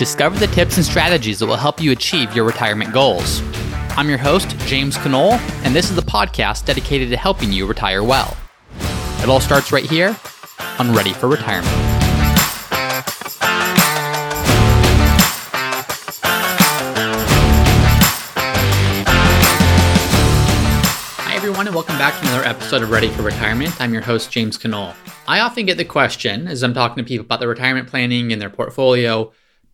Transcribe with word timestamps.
Discover 0.00 0.38
the 0.38 0.46
tips 0.46 0.78
and 0.78 0.86
strategies 0.86 1.40
that 1.40 1.46
will 1.46 1.56
help 1.56 1.78
you 1.78 1.92
achieve 1.92 2.34
your 2.34 2.46
retirement 2.46 2.90
goals. 2.90 3.42
I'm 3.98 4.08
your 4.08 4.16
host, 4.16 4.56
James 4.60 4.96
Conole, 4.96 5.32
and 5.62 5.76
this 5.76 5.90
is 5.90 5.94
the 5.94 6.00
podcast 6.00 6.64
dedicated 6.64 7.10
to 7.10 7.18
helping 7.18 7.52
you 7.52 7.66
retire 7.66 8.02
well. 8.02 8.34
It 9.22 9.28
all 9.28 9.40
starts 9.40 9.72
right 9.72 9.84
here 9.84 10.16
on 10.78 10.94
Ready 10.94 11.12
for 11.12 11.28
Retirement. 11.28 11.68
Hi, 21.18 21.36
everyone, 21.36 21.66
and 21.66 21.74
welcome 21.74 21.98
back 21.98 22.18
to 22.22 22.26
another 22.26 22.48
episode 22.48 22.80
of 22.80 22.90
Ready 22.90 23.10
for 23.10 23.20
Retirement. 23.20 23.78
I'm 23.78 23.92
your 23.92 24.00
host, 24.00 24.30
James 24.30 24.56
Conole. 24.56 24.94
I 25.28 25.40
often 25.40 25.66
get 25.66 25.76
the 25.76 25.84
question 25.84 26.48
as 26.48 26.62
I'm 26.62 26.72
talking 26.72 27.04
to 27.04 27.06
people 27.06 27.26
about 27.26 27.40
their 27.40 27.50
retirement 27.50 27.86
planning 27.86 28.32
and 28.32 28.40
their 28.40 28.48
portfolio 28.48 29.30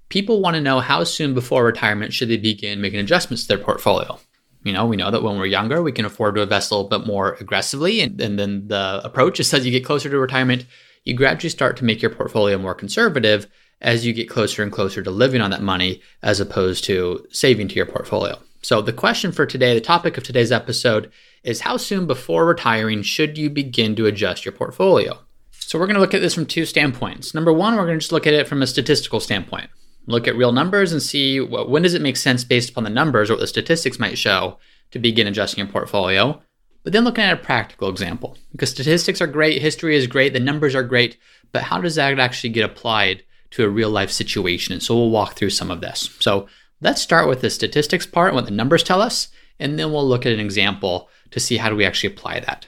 people 0.08 0.40
want 0.40 0.54
to 0.54 0.60
know 0.60 0.80
how 0.80 1.04
soon 1.04 1.34
before 1.34 1.64
retirement 1.64 2.12
should 2.12 2.28
they 2.28 2.36
begin 2.36 2.80
making 2.80 3.00
adjustments 3.00 3.42
to 3.42 3.48
their 3.48 3.64
portfolio. 3.64 4.18
You 4.64 4.72
know, 4.72 4.86
we 4.86 4.96
know 4.96 5.10
that 5.10 5.22
when 5.22 5.38
we're 5.38 5.46
younger, 5.46 5.80
we 5.80 5.92
can 5.92 6.04
afford 6.04 6.34
to 6.34 6.42
invest 6.42 6.70
a 6.70 6.74
little 6.74 6.90
bit 6.90 7.06
more 7.06 7.34
aggressively. 7.34 8.00
And, 8.00 8.20
and 8.20 8.38
then 8.38 8.68
the 8.68 9.00
approach 9.04 9.38
is 9.38 9.52
as 9.54 9.64
you 9.64 9.70
get 9.70 9.84
closer 9.84 10.10
to 10.10 10.18
retirement, 10.18 10.66
you 11.04 11.14
gradually 11.14 11.50
start 11.50 11.76
to 11.76 11.84
make 11.84 12.02
your 12.02 12.10
portfolio 12.10 12.58
more 12.58 12.74
conservative 12.74 13.46
as 13.80 14.04
you 14.04 14.12
get 14.12 14.28
closer 14.28 14.62
and 14.62 14.72
closer 14.72 15.02
to 15.02 15.10
living 15.10 15.40
on 15.40 15.50
that 15.50 15.62
money 15.62 16.00
as 16.22 16.40
opposed 16.40 16.82
to 16.84 17.24
saving 17.30 17.68
to 17.68 17.76
your 17.76 17.86
portfolio. 17.86 18.36
So, 18.62 18.82
the 18.82 18.92
question 18.92 19.30
for 19.30 19.46
today, 19.46 19.74
the 19.74 19.80
topic 19.80 20.16
of 20.16 20.24
today's 20.24 20.50
episode 20.50 21.12
is 21.44 21.60
how 21.60 21.76
soon 21.76 22.08
before 22.08 22.44
retiring 22.44 23.02
should 23.02 23.38
you 23.38 23.48
begin 23.48 23.94
to 23.94 24.06
adjust 24.06 24.44
your 24.44 24.50
portfolio? 24.50 25.20
So, 25.52 25.78
we're 25.78 25.86
going 25.86 25.94
to 25.94 26.00
look 26.00 26.14
at 26.14 26.22
this 26.22 26.34
from 26.34 26.46
two 26.46 26.64
standpoints. 26.64 27.34
Number 27.34 27.52
one, 27.52 27.76
we're 27.76 27.86
going 27.86 27.98
to 27.98 28.00
just 28.00 28.10
look 28.10 28.26
at 28.26 28.34
it 28.34 28.48
from 28.48 28.62
a 28.62 28.66
statistical 28.66 29.20
standpoint 29.20 29.70
look 30.06 30.28
at 30.28 30.36
real 30.36 30.52
numbers 30.52 30.92
and 30.92 31.02
see 31.02 31.40
what, 31.40 31.68
when 31.68 31.82
does 31.82 31.94
it 31.94 32.02
make 32.02 32.16
sense 32.16 32.44
based 32.44 32.70
upon 32.70 32.84
the 32.84 32.90
numbers 32.90 33.28
or 33.28 33.34
what 33.34 33.40
the 33.40 33.46
statistics 33.46 33.98
might 33.98 34.18
show 34.18 34.58
to 34.92 34.98
begin 34.98 35.26
adjusting 35.26 35.64
your 35.64 35.72
portfolio. 35.72 36.40
But 36.82 36.92
then 36.92 37.04
looking 37.04 37.24
at 37.24 37.38
a 37.38 37.42
practical 37.42 37.88
example, 37.88 38.38
because 38.52 38.70
statistics 38.70 39.20
are 39.20 39.26
great, 39.26 39.60
history 39.60 39.96
is 39.96 40.06
great, 40.06 40.32
the 40.32 40.40
numbers 40.40 40.74
are 40.74 40.84
great, 40.84 41.16
but 41.52 41.64
how 41.64 41.80
does 41.80 41.96
that 41.96 42.18
actually 42.18 42.50
get 42.50 42.64
applied 42.64 43.24
to 43.50 43.64
a 43.64 43.68
real 43.68 43.90
life 43.90 44.10
situation? 44.10 44.72
And 44.72 44.82
so 44.82 44.94
we'll 44.94 45.10
walk 45.10 45.34
through 45.34 45.50
some 45.50 45.70
of 45.70 45.80
this. 45.80 46.16
So 46.20 46.46
let's 46.80 47.02
start 47.02 47.28
with 47.28 47.40
the 47.40 47.50
statistics 47.50 48.06
part, 48.06 48.34
what 48.34 48.44
the 48.44 48.52
numbers 48.52 48.84
tell 48.84 49.02
us, 49.02 49.28
and 49.58 49.78
then 49.78 49.92
we'll 49.92 50.06
look 50.06 50.26
at 50.26 50.32
an 50.32 50.40
example 50.40 51.08
to 51.32 51.40
see 51.40 51.56
how 51.56 51.68
do 51.68 51.76
we 51.76 51.84
actually 51.84 52.12
apply 52.12 52.40
that. 52.40 52.66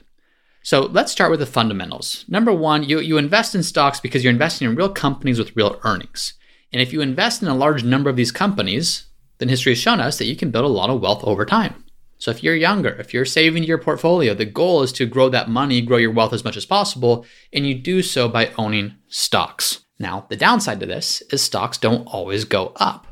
So 0.63 0.83
let's 0.83 1.13
start 1.13 1.31
with 1.31 1.41
the 1.41 1.47
fundamentals. 1.47 2.25
Number 2.29 2.53
one, 2.53 2.83
you, 2.83 2.99
you 2.99 3.17
invest 3.19 3.55
in 3.55 3.63
stocks 3.63 4.01
because 4.01 4.25
you're 4.25 4.33
investing 4.33 4.69
in 4.69 4.75
real 4.75 4.91
companies 4.91 5.39
with 5.39 5.57
real 5.57 5.81
earnings. 5.85 6.35
And 6.73 6.83
if 6.83 6.93
you 6.93 7.01
invest 7.01 7.43
in 7.43 7.49
a 7.49 7.55
large 7.55 7.85
number 7.85 8.11
of 8.11 8.17
these 8.17 8.33
companies, 8.33 9.07
then 9.39 9.49
history 9.49 9.73
has 9.73 9.79
shown 9.79 10.01
us 10.01 10.19
that 10.19 10.27
you 10.27 10.37
can 10.37 10.51
build 10.51 10.65
a 10.65 10.69
lot 10.69 10.91
of 10.91 11.01
wealth 11.01 11.25
over 11.25 11.45
time. 11.45 11.85
So 12.19 12.33
if 12.33 12.43
you're 12.43 12.57
younger, 12.57 12.91
if 12.91 13.15
you're 13.15 13.25
saving 13.25 13.63
your 13.63 13.79
portfolio, 13.79 14.35
the 14.35 14.45
goal 14.45 14.83
is 14.83 14.93
to 14.95 15.07
grow 15.07 15.29
that 15.29 15.49
money, 15.49 15.81
grow 15.81 15.99
your 15.99 16.13
wealth 16.13 16.33
as 16.33 16.45
much 16.45 16.57
as 16.57 16.67
possible, 16.67 17.25
and 17.53 17.67
you 17.67 17.75
do 17.77 18.03
so 18.03 18.29
by 18.29 18.53
owning 18.59 18.97
stocks. 19.07 19.85
Now, 20.01 20.27
the 20.29 20.37
downside 20.37 20.81
to 20.81 20.87
this 20.87 21.23
is 21.31 21.43
stocks 21.43 21.79
don't 21.79 22.07
always 22.07 22.45
go 22.45 22.73
up. 22.77 23.07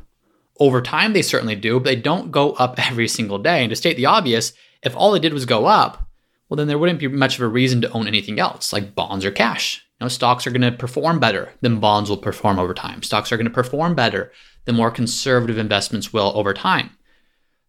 Over 0.59 0.83
time, 0.83 1.13
they 1.13 1.23
certainly 1.23 1.55
do, 1.55 1.79
but 1.79 1.85
they 1.85 1.97
don't 1.97 2.33
go 2.33 2.53
up 2.53 2.75
every 2.91 3.07
single 3.07 3.39
day. 3.39 3.63
And 3.63 3.71
to 3.71 3.77
state 3.77 3.97
the 3.97 4.07
obvious, 4.07 4.53
if 4.83 4.97
all 4.97 5.13
they 5.13 5.21
did 5.21 5.33
was 5.33 5.47
go 5.47 5.67
up, 5.67 6.09
well, 6.49 6.57
then 6.57 6.69
there 6.69 6.79
wouldn't 6.79 7.01
be 7.01 7.09
much 7.09 7.37
of 7.37 7.43
a 7.43 7.49
reason 7.49 7.81
to 7.83 7.91
own 7.91 8.07
anything 8.07 8.39
else, 8.39 8.73
like 8.73 8.95
bonds 8.95 9.25
or 9.25 9.31
cash. 9.31 9.86
You 10.01 10.05
know, 10.05 10.09
stocks 10.09 10.47
are 10.47 10.51
going 10.51 10.61
to 10.61 10.73
perform 10.73 11.19
better 11.19 11.53
than 11.63 11.81
bonds 11.81 12.11
will 12.11 12.19
perform 12.19 12.59
over 12.59 12.75
time. 12.75 13.03
Stocks 13.03 13.33
are 13.33 13.37
going 13.37 13.47
to 13.47 13.51
perform 13.51 13.95
better 13.95 14.31
than 14.67 14.75
more 14.75 14.91
conservative 14.91 15.57
investments 15.57 16.13
will 16.13 16.33
over 16.35 16.53
time. 16.53 16.91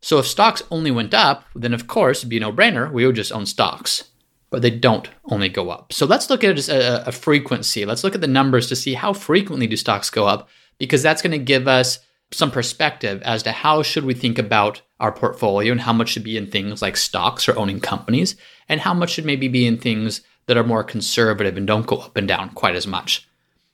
So 0.02 0.20
if 0.20 0.28
stocks 0.28 0.62
only 0.70 0.92
went 0.92 1.14
up, 1.14 1.46
then 1.56 1.74
of 1.74 1.88
course 1.88 2.20
it'd 2.20 2.30
be 2.30 2.38
a 2.38 2.42
no-brainer. 2.42 2.92
We 2.92 3.06
would 3.06 3.16
just 3.16 3.32
own 3.32 3.46
stocks, 3.46 4.10
but 4.50 4.62
they 4.62 4.70
don't 4.70 5.10
only 5.26 5.48
go 5.48 5.70
up. 5.70 5.94
So 5.94 6.06
let's 6.06 6.30
look 6.30 6.44
at 6.44 6.68
a, 6.68 7.08
a 7.08 7.12
frequency. 7.12 7.86
Let's 7.86 8.04
look 8.04 8.14
at 8.14 8.22
the 8.22 8.28
numbers 8.28 8.68
to 8.68 8.76
see 8.76 8.94
how 8.94 9.14
frequently 9.14 9.68
do 9.68 9.78
stocks 9.78 10.10
go 10.10 10.28
up, 10.28 10.50
because 10.78 11.02
that's 11.02 11.22
going 11.22 11.32
to 11.32 11.38
give 11.38 11.68
us 11.68 12.00
some 12.32 12.52
perspective 12.52 13.22
as 13.24 13.42
to 13.44 13.54
how 13.54 13.82
should 13.82 14.04
we 14.04 14.14
think 14.14 14.38
about 14.38 14.82
our 15.00 15.14
portfolio 15.14 15.72
and 15.72 15.82
how 15.82 15.94
much 15.94 16.10
should 16.10 16.26
be 16.26 16.36
in 16.36 16.52
things 16.52 16.82
like 16.82 16.98
stocks 16.98 17.48
or 17.48 17.58
owning 17.58 17.80
companies, 17.80 18.36
and 18.68 18.82
how 18.82 18.94
much 18.94 19.12
should 19.12 19.26
maybe 19.26 19.48
be 19.48 19.66
in 19.66 19.78
things 19.78 20.22
that 20.48 20.58
are 20.58 20.64
more 20.64 20.84
conservative 20.84 21.56
and 21.56 21.68
don't 21.68 21.86
go 21.86 21.98
up 21.98 22.18
and 22.18 22.28
down 22.28 22.50
quite 22.50 22.76
as 22.76 22.88
much. 22.88 23.28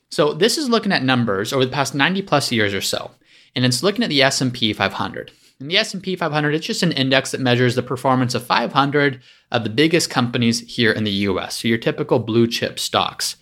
So 0.10 0.34
this 0.34 0.58
is 0.58 0.70
looking 0.70 0.92
at 0.92 1.04
numbers 1.04 1.54
over 1.54 1.66
the 1.66 1.72
past 1.72 1.96
90 1.96 2.22
plus 2.24 2.52
years 2.52 2.74
or 2.74 2.82
so, 2.82 3.12
and 3.56 3.64
it's 3.64 3.82
looking 3.82 4.04
at 4.04 4.10
the 4.10 4.22
S&P 4.22 4.74
500. 4.74 5.32
And 5.60 5.72
the 5.72 5.78
S&P 5.78 6.16
500 6.16 6.54
it's 6.54 6.66
just 6.66 6.84
an 6.84 6.92
index 6.92 7.32
that 7.32 7.42
measures 7.42 7.76
the 7.76 7.84
performance 7.84 8.36
of 8.36 8.46
500 8.46 9.22
of 9.52 9.64
the 9.64 9.70
biggest 9.70 10.10
companies 10.10 10.60
here 10.76 10.92
in 10.92 11.04
the 11.04 11.12
US, 11.12 11.58
so 11.58 11.68
your 11.68 11.78
typical 11.78 12.20
blue 12.20 12.48
chip 12.48 12.80
stocks. 12.80 13.38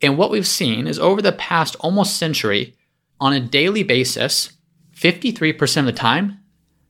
And 0.00 0.16
what 0.16 0.30
we've 0.30 0.46
seen 0.46 0.86
is 0.86 0.98
over 0.98 1.20
the 1.22 1.32
past 1.32 1.76
almost 1.80 2.16
century, 2.16 2.74
on 3.20 3.32
a 3.32 3.40
daily 3.40 3.82
basis, 3.82 4.52
53% 4.94 5.78
of 5.78 5.86
the 5.86 5.92
time, 5.92 6.38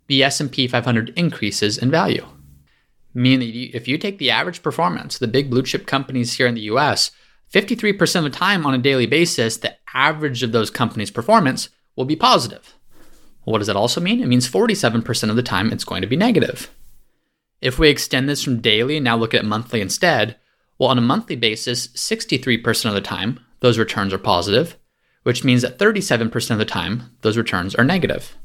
the 0.09 0.23
S&P 0.23 0.69
500 0.69 1.11
increases 1.17 1.79
in 1.79 1.91
value 1.91 2.27
meaning 3.17 3.39
that 3.41 3.77
if 3.77 3.89
you 3.89 3.97
take 3.97 4.19
the 4.19 4.31
average 4.31 4.63
performance, 4.63 5.19
the 5.19 5.27
big 5.27 5.51
blue 5.51 5.63
chip 5.63 5.87
companies 5.87 6.35
here 6.35 6.47
in 6.47 6.55
the 6.55 6.69
US, 6.73 7.11
53% 7.53 8.17
of 8.17 8.25
the 8.25 8.31
time 8.31 8.67
on 8.67 8.75
a 8.75 8.79
daily 8.79 9.07
basis, 9.07 9.57
the 9.57 9.75
average 9.95 10.43
of 10.43 10.53
those 10.53 10.71
companies' 10.71 11.11
performance 11.11 11.71
will 11.97 12.05
be 12.05 12.17
positive. 12.17 12.75
What 13.45 13.59
does 13.59 13.69
that 13.69 13.77
also 13.77 14.01
mean? 14.01 14.23
It 14.23 14.27
means 14.27 14.51
47% 14.51 15.31
of 15.31 15.37
the 15.37 15.43
time 15.43 15.73
it's 15.73 15.85
going 15.85 16.03
to 16.03 16.09
be 16.09 16.17
negative. 16.17 16.71
If 17.63 17.79
we 17.79 17.89
extend 17.89 18.29
this 18.29 18.43
from 18.43 18.61
daily 18.61 18.97
and 18.97 19.05
now 19.05 19.17
look 19.17 19.33
at 19.33 19.45
monthly 19.45 19.81
instead, 19.81 20.37
well, 20.79 20.91
on 20.91 20.99
a 20.99 21.03
monthly 21.03 21.37
basis, 21.37 21.87
63% 21.89 22.85
of 22.87 22.95
the 22.95 23.01
time, 23.01 23.41
those 23.61 23.79
returns 23.79 24.13
are 24.13 24.19
positive, 24.19 24.77
which 25.23 25.43
means 25.43 25.63
that 25.63 25.79
37% 25.79 26.51
of 26.51 26.59
the 26.59 26.67
time, 26.67 27.17
those 27.23 27.39
returns 27.39 27.75
are 27.75 27.85
negative. 27.85 28.37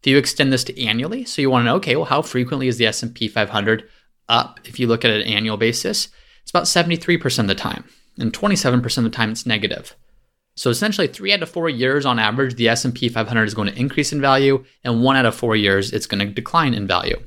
If 0.00 0.06
you 0.06 0.16
extend 0.16 0.52
this 0.52 0.64
to 0.64 0.84
annually, 0.84 1.24
so 1.24 1.42
you 1.42 1.50
want 1.50 1.62
to 1.62 1.66
know, 1.66 1.76
okay, 1.76 1.96
well, 1.96 2.04
how 2.04 2.22
frequently 2.22 2.68
is 2.68 2.78
the 2.78 2.86
S&P 2.86 3.28
500 3.28 3.88
up? 4.28 4.60
If 4.64 4.78
you 4.78 4.86
look 4.86 5.04
at 5.04 5.10
an 5.10 5.22
annual 5.22 5.56
basis, 5.56 6.08
it's 6.42 6.50
about 6.50 6.64
73% 6.64 7.38
of 7.40 7.48
the 7.48 7.54
time, 7.54 7.84
and 8.18 8.32
27% 8.32 8.98
of 8.98 9.04
the 9.04 9.10
time 9.10 9.32
it's 9.32 9.44
negative. 9.44 9.96
So 10.54 10.70
essentially, 10.70 11.06
three 11.06 11.32
out 11.32 11.42
of 11.42 11.48
four 11.48 11.68
years 11.68 12.06
on 12.06 12.18
average, 12.18 12.54
the 12.54 12.68
S&P 12.68 13.08
500 13.08 13.44
is 13.44 13.54
going 13.54 13.68
to 13.68 13.78
increase 13.78 14.12
in 14.12 14.20
value, 14.20 14.64
and 14.84 15.02
one 15.02 15.16
out 15.16 15.26
of 15.26 15.34
four 15.34 15.56
years, 15.56 15.92
it's 15.92 16.06
going 16.06 16.26
to 16.26 16.32
decline 16.32 16.74
in 16.74 16.86
value. 16.86 17.20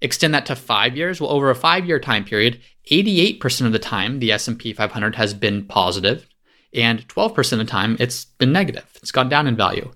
Extend 0.00 0.34
that 0.34 0.46
to 0.46 0.56
five 0.56 0.96
years. 0.96 1.20
Well, 1.20 1.30
over 1.30 1.50
a 1.50 1.54
five-year 1.54 1.98
time 1.98 2.24
period, 2.24 2.60
88% 2.90 3.66
of 3.66 3.72
the 3.72 3.78
time 3.78 4.18
the 4.18 4.32
S&P 4.32 4.74
500 4.74 5.14
has 5.16 5.32
been 5.32 5.64
positive, 5.64 6.26
and 6.74 7.06
12% 7.08 7.52
of 7.52 7.58
the 7.58 7.64
time 7.64 7.96
it's 7.98 8.26
been 8.26 8.52
negative. 8.52 8.90
It's 8.96 9.12
gone 9.12 9.28
down 9.30 9.46
in 9.46 9.56
value. 9.56 9.92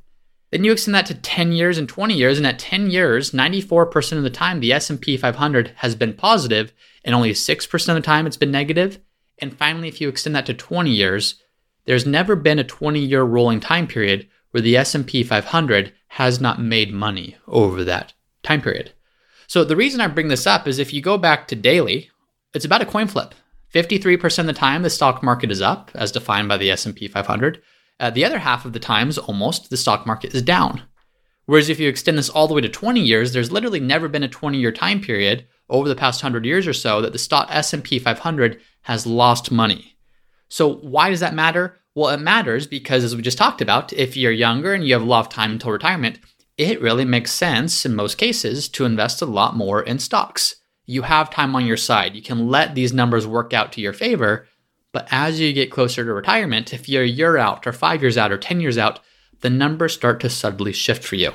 Then 0.50 0.64
you 0.64 0.72
extend 0.72 0.94
that 0.94 1.06
to 1.06 1.14
10 1.14 1.52
years 1.52 1.76
and 1.76 1.88
20 1.88 2.14
years, 2.14 2.38
and 2.38 2.46
at 2.46 2.58
10 2.58 2.90
years, 2.90 3.32
94% 3.32 4.16
of 4.16 4.22
the 4.22 4.30
time 4.30 4.60
the 4.60 4.72
S&P 4.72 5.16
500 5.16 5.72
has 5.76 5.94
been 5.94 6.14
positive, 6.14 6.72
and 7.04 7.14
only 7.14 7.32
6% 7.32 7.88
of 7.88 7.94
the 7.94 8.00
time 8.00 8.26
it's 8.26 8.36
been 8.36 8.50
negative. 8.50 8.98
And 9.38 9.56
finally, 9.56 9.88
if 9.88 10.00
you 10.00 10.08
extend 10.08 10.34
that 10.36 10.46
to 10.46 10.54
20 10.54 10.90
years, 10.90 11.42
there's 11.84 12.06
never 12.06 12.34
been 12.34 12.58
a 12.58 12.64
20-year 12.64 13.22
rolling 13.22 13.60
time 13.60 13.86
period 13.86 14.28
where 14.50 14.60
the 14.62 14.76
S&P 14.76 15.22
500 15.22 15.92
has 16.08 16.40
not 16.40 16.60
made 16.60 16.92
money 16.92 17.36
over 17.46 17.84
that 17.84 18.14
time 18.42 18.62
period. 18.62 18.92
So 19.46 19.64
the 19.64 19.76
reason 19.76 20.00
I 20.00 20.06
bring 20.06 20.28
this 20.28 20.46
up 20.46 20.66
is 20.66 20.78
if 20.78 20.92
you 20.92 21.00
go 21.00 21.18
back 21.18 21.48
to 21.48 21.54
daily, 21.54 22.10
it's 22.54 22.64
about 22.64 22.82
a 22.82 22.86
coin 22.86 23.06
flip. 23.06 23.34
53% 23.74 24.38
of 24.40 24.46
the 24.46 24.52
time 24.54 24.82
the 24.82 24.90
stock 24.90 25.22
market 25.22 25.50
is 25.50 25.60
up 25.60 25.90
as 25.94 26.12
defined 26.12 26.48
by 26.48 26.56
the 26.56 26.70
S&P 26.70 27.08
500. 27.08 27.62
Uh, 28.00 28.10
the 28.10 28.24
other 28.24 28.38
half 28.38 28.64
of 28.64 28.72
the 28.72 28.78
times, 28.78 29.18
almost, 29.18 29.70
the 29.70 29.76
stock 29.76 30.06
market 30.06 30.34
is 30.34 30.42
down. 30.42 30.82
Whereas 31.46 31.68
if 31.68 31.80
you 31.80 31.88
extend 31.88 32.18
this 32.18 32.28
all 32.28 32.46
the 32.46 32.54
way 32.54 32.60
to 32.60 32.68
20 32.68 33.00
years, 33.00 33.32
there's 33.32 33.50
literally 33.50 33.80
never 33.80 34.08
been 34.08 34.22
a 34.22 34.28
20-year 34.28 34.72
time 34.72 35.00
period 35.00 35.46
over 35.70 35.88
the 35.88 35.96
past 35.96 36.22
100 36.22 36.44
years 36.44 36.66
or 36.66 36.72
so 36.72 37.00
that 37.00 37.12
the 37.12 37.18
stock 37.18 37.48
S&P 37.50 37.98
500 37.98 38.60
has 38.82 39.06
lost 39.06 39.50
money. 39.50 39.96
So 40.48 40.76
why 40.76 41.10
does 41.10 41.20
that 41.20 41.34
matter? 41.34 41.76
Well, 41.94 42.10
it 42.10 42.20
matters 42.20 42.66
because 42.66 43.02
as 43.02 43.16
we 43.16 43.22
just 43.22 43.38
talked 43.38 43.60
about, 43.60 43.92
if 43.92 44.16
you're 44.16 44.30
younger 44.30 44.72
and 44.72 44.86
you 44.86 44.92
have 44.94 45.02
a 45.02 45.06
lot 45.06 45.26
of 45.26 45.32
time 45.32 45.52
until 45.52 45.72
retirement, 45.72 46.18
it 46.56 46.80
really 46.80 47.04
makes 47.04 47.32
sense 47.32 47.84
in 47.84 47.94
most 47.94 48.18
cases 48.18 48.68
to 48.70 48.84
invest 48.84 49.22
a 49.22 49.26
lot 49.26 49.56
more 49.56 49.82
in 49.82 49.98
stocks. 49.98 50.56
You 50.86 51.02
have 51.02 51.30
time 51.30 51.54
on 51.54 51.66
your 51.66 51.76
side. 51.76 52.14
You 52.14 52.22
can 52.22 52.48
let 52.48 52.74
these 52.74 52.92
numbers 52.92 53.26
work 53.26 53.52
out 53.52 53.72
to 53.72 53.80
your 53.80 53.92
favor 53.92 54.46
but 54.92 55.08
as 55.10 55.38
you 55.38 55.52
get 55.52 55.70
closer 55.70 56.04
to 56.04 56.12
retirement, 56.12 56.72
if 56.72 56.88
you're 56.88 57.02
a 57.02 57.08
year 57.08 57.36
out 57.36 57.66
or 57.66 57.72
five 57.72 58.02
years 58.02 58.16
out 58.16 58.32
or 58.32 58.38
10 58.38 58.60
years 58.60 58.78
out, 58.78 59.00
the 59.40 59.50
numbers 59.50 59.94
start 59.94 60.20
to 60.20 60.30
subtly 60.30 60.72
shift 60.72 61.04
for 61.04 61.16
you. 61.16 61.32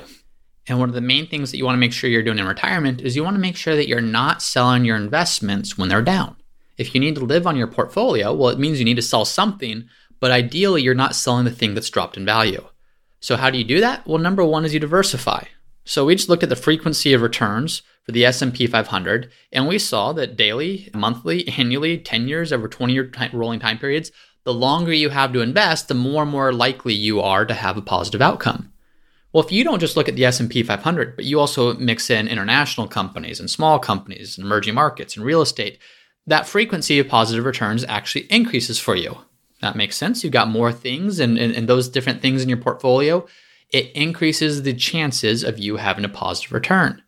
And 0.66 0.78
one 0.78 0.88
of 0.88 0.94
the 0.94 1.00
main 1.00 1.26
things 1.26 1.50
that 1.50 1.58
you 1.58 1.64
want 1.64 1.76
to 1.76 1.80
make 1.80 1.92
sure 1.92 2.08
you're 2.08 2.22
doing 2.22 2.38
in 2.38 2.46
retirement 2.46 3.00
is 3.02 3.14
you 3.14 3.24
want 3.24 3.36
to 3.36 3.40
make 3.40 3.56
sure 3.56 3.76
that 3.76 3.88
you're 3.88 4.00
not 4.00 4.42
selling 4.42 4.84
your 4.84 4.96
investments 4.96 5.76
when 5.76 5.88
they're 5.88 6.02
down. 6.02 6.36
If 6.76 6.94
you 6.94 7.00
need 7.00 7.14
to 7.16 7.24
live 7.24 7.46
on 7.46 7.56
your 7.56 7.66
portfolio, 7.66 8.34
well, 8.34 8.48
it 8.48 8.58
means 8.58 8.78
you 8.78 8.84
need 8.84 8.96
to 8.96 9.02
sell 9.02 9.24
something, 9.24 9.88
but 10.20 10.30
ideally 10.30 10.82
you're 10.82 10.94
not 10.94 11.14
selling 11.14 11.44
the 11.44 11.50
thing 11.50 11.74
that's 11.74 11.90
dropped 11.90 12.16
in 12.16 12.24
value. 12.24 12.66
So 13.20 13.36
how 13.36 13.50
do 13.50 13.58
you 13.58 13.64
do 13.64 13.80
that? 13.80 14.06
Well, 14.06 14.18
number 14.18 14.44
one 14.44 14.64
is 14.64 14.74
you 14.74 14.80
diversify. 14.80 15.44
So 15.84 16.06
we 16.06 16.14
just 16.14 16.28
looked 16.28 16.42
at 16.42 16.48
the 16.48 16.56
frequency 16.56 17.12
of 17.12 17.22
returns 17.22 17.82
for 18.04 18.12
the 18.12 18.24
S&P 18.24 18.66
500 18.66 19.30
and 19.52 19.66
we 19.66 19.78
saw 19.78 20.12
that 20.12 20.36
daily, 20.36 20.90
monthly, 20.94 21.48
annually, 21.58 21.98
10 21.98 22.28
years 22.28 22.52
over 22.52 22.68
20 22.68 22.92
year 22.92 23.08
time, 23.08 23.30
rolling 23.32 23.60
time 23.60 23.78
periods, 23.78 24.12
the 24.44 24.54
longer 24.54 24.92
you 24.92 25.08
have 25.08 25.32
to 25.32 25.40
invest, 25.40 25.88
the 25.88 25.94
more 25.94 26.22
and 26.22 26.30
more 26.30 26.52
likely 26.52 26.92
you 26.92 27.20
are 27.20 27.46
to 27.46 27.54
have 27.54 27.76
a 27.76 27.82
positive 27.82 28.20
outcome. 28.20 28.70
Well, 29.32 29.42
if 29.42 29.50
you 29.50 29.64
don't 29.64 29.80
just 29.80 29.96
look 29.96 30.08
at 30.08 30.14
the 30.14 30.26
S&P 30.26 30.62
500, 30.62 31.16
but 31.16 31.24
you 31.24 31.40
also 31.40 31.74
mix 31.74 32.08
in 32.08 32.28
international 32.28 32.86
companies 32.86 33.40
and 33.40 33.50
small 33.50 33.80
companies 33.80 34.38
and 34.38 34.46
emerging 34.46 34.74
markets 34.74 35.16
and 35.16 35.26
real 35.26 35.42
estate, 35.42 35.78
that 36.26 36.46
frequency 36.46 36.98
of 36.98 37.08
positive 37.08 37.44
returns 37.44 37.84
actually 37.88 38.26
increases 38.30 38.78
for 38.78 38.94
you. 38.94 39.18
That 39.60 39.76
makes 39.76 39.96
sense. 39.96 40.22
You've 40.22 40.32
got 40.32 40.48
more 40.48 40.72
things 40.72 41.18
and, 41.18 41.38
and, 41.38 41.54
and 41.54 41.68
those 41.68 41.88
different 41.88 42.22
things 42.22 42.42
in 42.42 42.48
your 42.48 42.58
portfolio. 42.58 43.26
It 43.72 43.90
increases 43.92 44.62
the 44.62 44.74
chances 44.74 45.42
of 45.42 45.58
you 45.58 45.76
having 45.76 46.04
a 46.04 46.08
positive 46.08 46.52
return. 46.52 47.02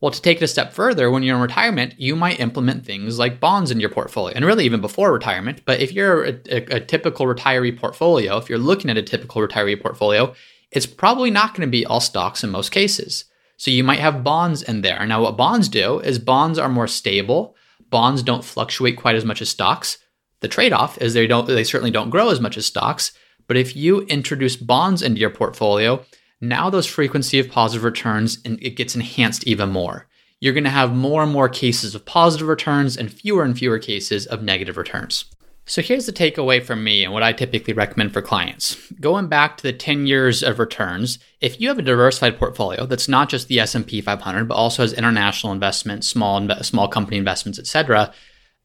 Well, 0.00 0.10
to 0.10 0.20
take 0.20 0.38
it 0.38 0.44
a 0.44 0.48
step 0.48 0.74
further, 0.74 1.10
when 1.10 1.22
you're 1.22 1.36
in 1.36 1.42
retirement, 1.42 1.94
you 1.96 2.16
might 2.16 2.38
implement 2.38 2.84
things 2.84 3.18
like 3.18 3.40
bonds 3.40 3.70
in 3.70 3.80
your 3.80 3.88
portfolio, 3.88 4.34
and 4.36 4.44
really 4.44 4.66
even 4.66 4.82
before 4.82 5.10
retirement. 5.10 5.62
But 5.64 5.80
if 5.80 5.92
you're 5.92 6.24
a, 6.24 6.40
a, 6.50 6.76
a 6.76 6.80
typical 6.80 7.24
retiree 7.24 7.78
portfolio, 7.78 8.36
if 8.36 8.50
you're 8.50 8.58
looking 8.58 8.90
at 8.90 8.98
a 8.98 9.02
typical 9.02 9.40
retiree 9.40 9.80
portfolio, 9.80 10.34
it's 10.70 10.84
probably 10.84 11.30
not 11.30 11.54
going 11.54 11.66
to 11.66 11.70
be 11.70 11.86
all 11.86 12.00
stocks 12.00 12.44
in 12.44 12.50
most 12.50 12.72
cases. 12.72 13.24
So 13.56 13.70
you 13.70 13.82
might 13.82 14.00
have 14.00 14.22
bonds 14.22 14.62
in 14.62 14.82
there. 14.82 15.06
Now, 15.06 15.22
what 15.22 15.38
bonds 15.38 15.68
do 15.68 16.00
is 16.00 16.18
bonds 16.18 16.58
are 16.58 16.68
more 16.68 16.88
stable. 16.88 17.56
Bonds 17.88 18.22
don't 18.22 18.44
fluctuate 18.44 18.98
quite 18.98 19.14
as 19.14 19.24
much 19.24 19.40
as 19.40 19.48
stocks. 19.48 19.96
The 20.40 20.48
trade-off 20.48 21.00
is 21.00 21.14
they 21.14 21.26
don't 21.26 21.46
they 21.46 21.64
certainly 21.64 21.90
don't 21.90 22.10
grow 22.10 22.28
as 22.28 22.40
much 22.40 22.58
as 22.58 22.66
stocks. 22.66 23.12
But 23.46 23.56
if 23.56 23.74
you 23.74 24.02
introduce 24.02 24.56
bonds 24.56 25.00
into 25.00 25.20
your 25.20 25.30
portfolio, 25.30 26.04
now 26.40 26.70
those 26.70 26.86
frequency 26.86 27.38
of 27.38 27.50
positive 27.50 27.84
returns 27.84 28.38
and 28.44 28.58
it 28.62 28.76
gets 28.76 28.94
enhanced 28.94 29.44
even 29.46 29.70
more. 29.70 30.06
You're 30.40 30.52
going 30.52 30.64
to 30.64 30.70
have 30.70 30.92
more 30.94 31.22
and 31.22 31.32
more 31.32 31.48
cases 31.48 31.94
of 31.94 32.04
positive 32.04 32.48
returns 32.48 32.96
and 32.96 33.12
fewer 33.12 33.42
and 33.42 33.56
fewer 33.56 33.78
cases 33.78 34.26
of 34.26 34.42
negative 34.42 34.76
returns. 34.76 35.24
So 35.68 35.82
here's 35.82 36.06
the 36.06 36.12
takeaway 36.12 36.62
from 36.62 36.84
me 36.84 37.02
and 37.02 37.12
what 37.12 37.24
I 37.24 37.32
typically 37.32 37.74
recommend 37.74 38.12
for 38.12 38.22
clients. 38.22 38.76
Going 39.00 39.26
back 39.26 39.56
to 39.56 39.64
the 39.64 39.72
10 39.72 40.06
years 40.06 40.44
of 40.44 40.60
returns, 40.60 41.18
if 41.40 41.60
you 41.60 41.68
have 41.68 41.78
a 41.78 41.82
diversified 41.82 42.38
portfolio 42.38 42.86
that's 42.86 43.08
not 43.08 43.28
just 43.28 43.48
the 43.48 43.58
S&P 43.58 44.00
500 44.00 44.44
but 44.46 44.54
also 44.54 44.82
has 44.82 44.92
international 44.92 45.52
investments, 45.52 46.06
small 46.06 46.48
small 46.62 46.86
company 46.86 47.16
investments, 47.16 47.58
etc., 47.58 48.12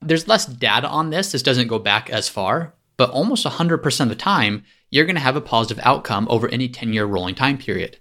there's 0.01 0.27
less 0.27 0.45
data 0.45 0.87
on 0.87 1.09
this. 1.09 1.31
This 1.31 1.43
doesn't 1.43 1.67
go 1.67 1.79
back 1.79 2.09
as 2.09 2.29
far, 2.29 2.73
but 2.97 3.09
almost 3.09 3.45
100% 3.45 3.99
of 4.01 4.09
the 4.09 4.15
time, 4.15 4.63
you're 4.91 5.05
going 5.05 5.15
to 5.15 5.21
have 5.21 5.35
a 5.35 5.41
positive 5.41 5.83
outcome 5.83 6.27
over 6.29 6.47
any 6.49 6.69
10 6.69 6.93
year 6.93 7.05
rolling 7.05 7.33
time 7.33 7.57
period. 7.57 7.97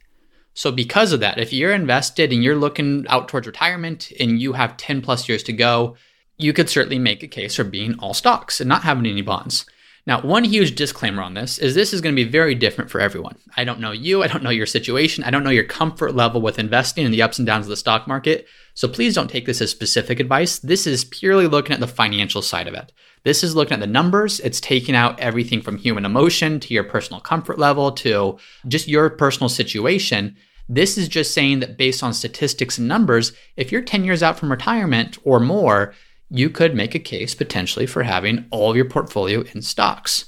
So, 0.52 0.70
because 0.70 1.12
of 1.12 1.20
that, 1.20 1.38
if 1.38 1.52
you're 1.52 1.72
invested 1.72 2.32
and 2.32 2.42
you're 2.42 2.56
looking 2.56 3.06
out 3.08 3.28
towards 3.28 3.46
retirement 3.46 4.12
and 4.20 4.40
you 4.42 4.52
have 4.52 4.76
10 4.76 5.00
plus 5.00 5.28
years 5.28 5.42
to 5.44 5.52
go, 5.52 5.96
you 6.36 6.52
could 6.52 6.68
certainly 6.68 6.98
make 6.98 7.22
a 7.22 7.28
case 7.28 7.56
for 7.56 7.64
being 7.64 7.94
all 8.00 8.12
stocks 8.12 8.60
and 8.60 8.68
not 8.68 8.82
having 8.82 9.06
any 9.06 9.22
bonds. 9.22 9.64
Now, 10.06 10.22
one 10.22 10.44
huge 10.44 10.74
disclaimer 10.74 11.22
on 11.22 11.34
this 11.34 11.58
is 11.58 11.74
this 11.74 11.92
is 11.92 12.00
going 12.00 12.14
to 12.14 12.24
be 12.24 12.28
very 12.28 12.54
different 12.54 12.90
for 12.90 13.00
everyone. 13.00 13.36
I 13.56 13.64
don't 13.64 13.80
know 13.80 13.92
you, 13.92 14.22
I 14.22 14.26
don't 14.26 14.42
know 14.42 14.50
your 14.50 14.66
situation, 14.66 15.24
I 15.24 15.30
don't 15.30 15.44
know 15.44 15.50
your 15.50 15.64
comfort 15.64 16.14
level 16.14 16.40
with 16.40 16.58
investing 16.58 17.04
and 17.04 17.12
the 17.14 17.22
ups 17.22 17.38
and 17.38 17.46
downs 17.46 17.66
of 17.66 17.70
the 17.70 17.76
stock 17.76 18.08
market. 18.08 18.46
So 18.74 18.88
please 18.88 19.14
don't 19.14 19.28
take 19.28 19.46
this 19.46 19.60
as 19.60 19.70
specific 19.70 20.18
advice. 20.18 20.58
This 20.58 20.86
is 20.86 21.04
purely 21.04 21.46
looking 21.46 21.74
at 21.74 21.80
the 21.80 21.86
financial 21.86 22.40
side 22.40 22.66
of 22.66 22.74
it. 22.74 22.92
This 23.22 23.44
is 23.44 23.54
looking 23.54 23.74
at 23.74 23.80
the 23.80 23.86
numbers. 23.86 24.40
It's 24.40 24.60
taking 24.60 24.94
out 24.94 25.20
everything 25.20 25.60
from 25.60 25.76
human 25.76 26.04
emotion 26.04 26.58
to 26.60 26.74
your 26.74 26.84
personal 26.84 27.20
comfort 27.20 27.58
level 27.58 27.92
to 27.92 28.38
just 28.66 28.88
your 28.88 29.10
personal 29.10 29.48
situation. 29.48 30.36
This 30.68 30.96
is 30.96 31.08
just 31.08 31.34
saying 31.34 31.60
that 31.60 31.76
based 31.76 32.02
on 32.02 32.14
statistics 32.14 32.78
and 32.78 32.88
numbers, 32.88 33.32
if 33.56 33.70
you're 33.70 33.82
10 33.82 34.04
years 34.04 34.22
out 34.22 34.38
from 34.38 34.50
retirement 34.50 35.18
or 35.24 35.40
more, 35.40 35.94
you 36.30 36.48
could 36.48 36.74
make 36.74 36.94
a 36.94 37.00
case 37.00 37.34
potentially 37.34 37.86
for 37.86 38.04
having 38.04 38.46
all 38.50 38.70
of 38.70 38.76
your 38.76 38.88
portfolio 38.88 39.42
in 39.52 39.62
stocks. 39.62 40.26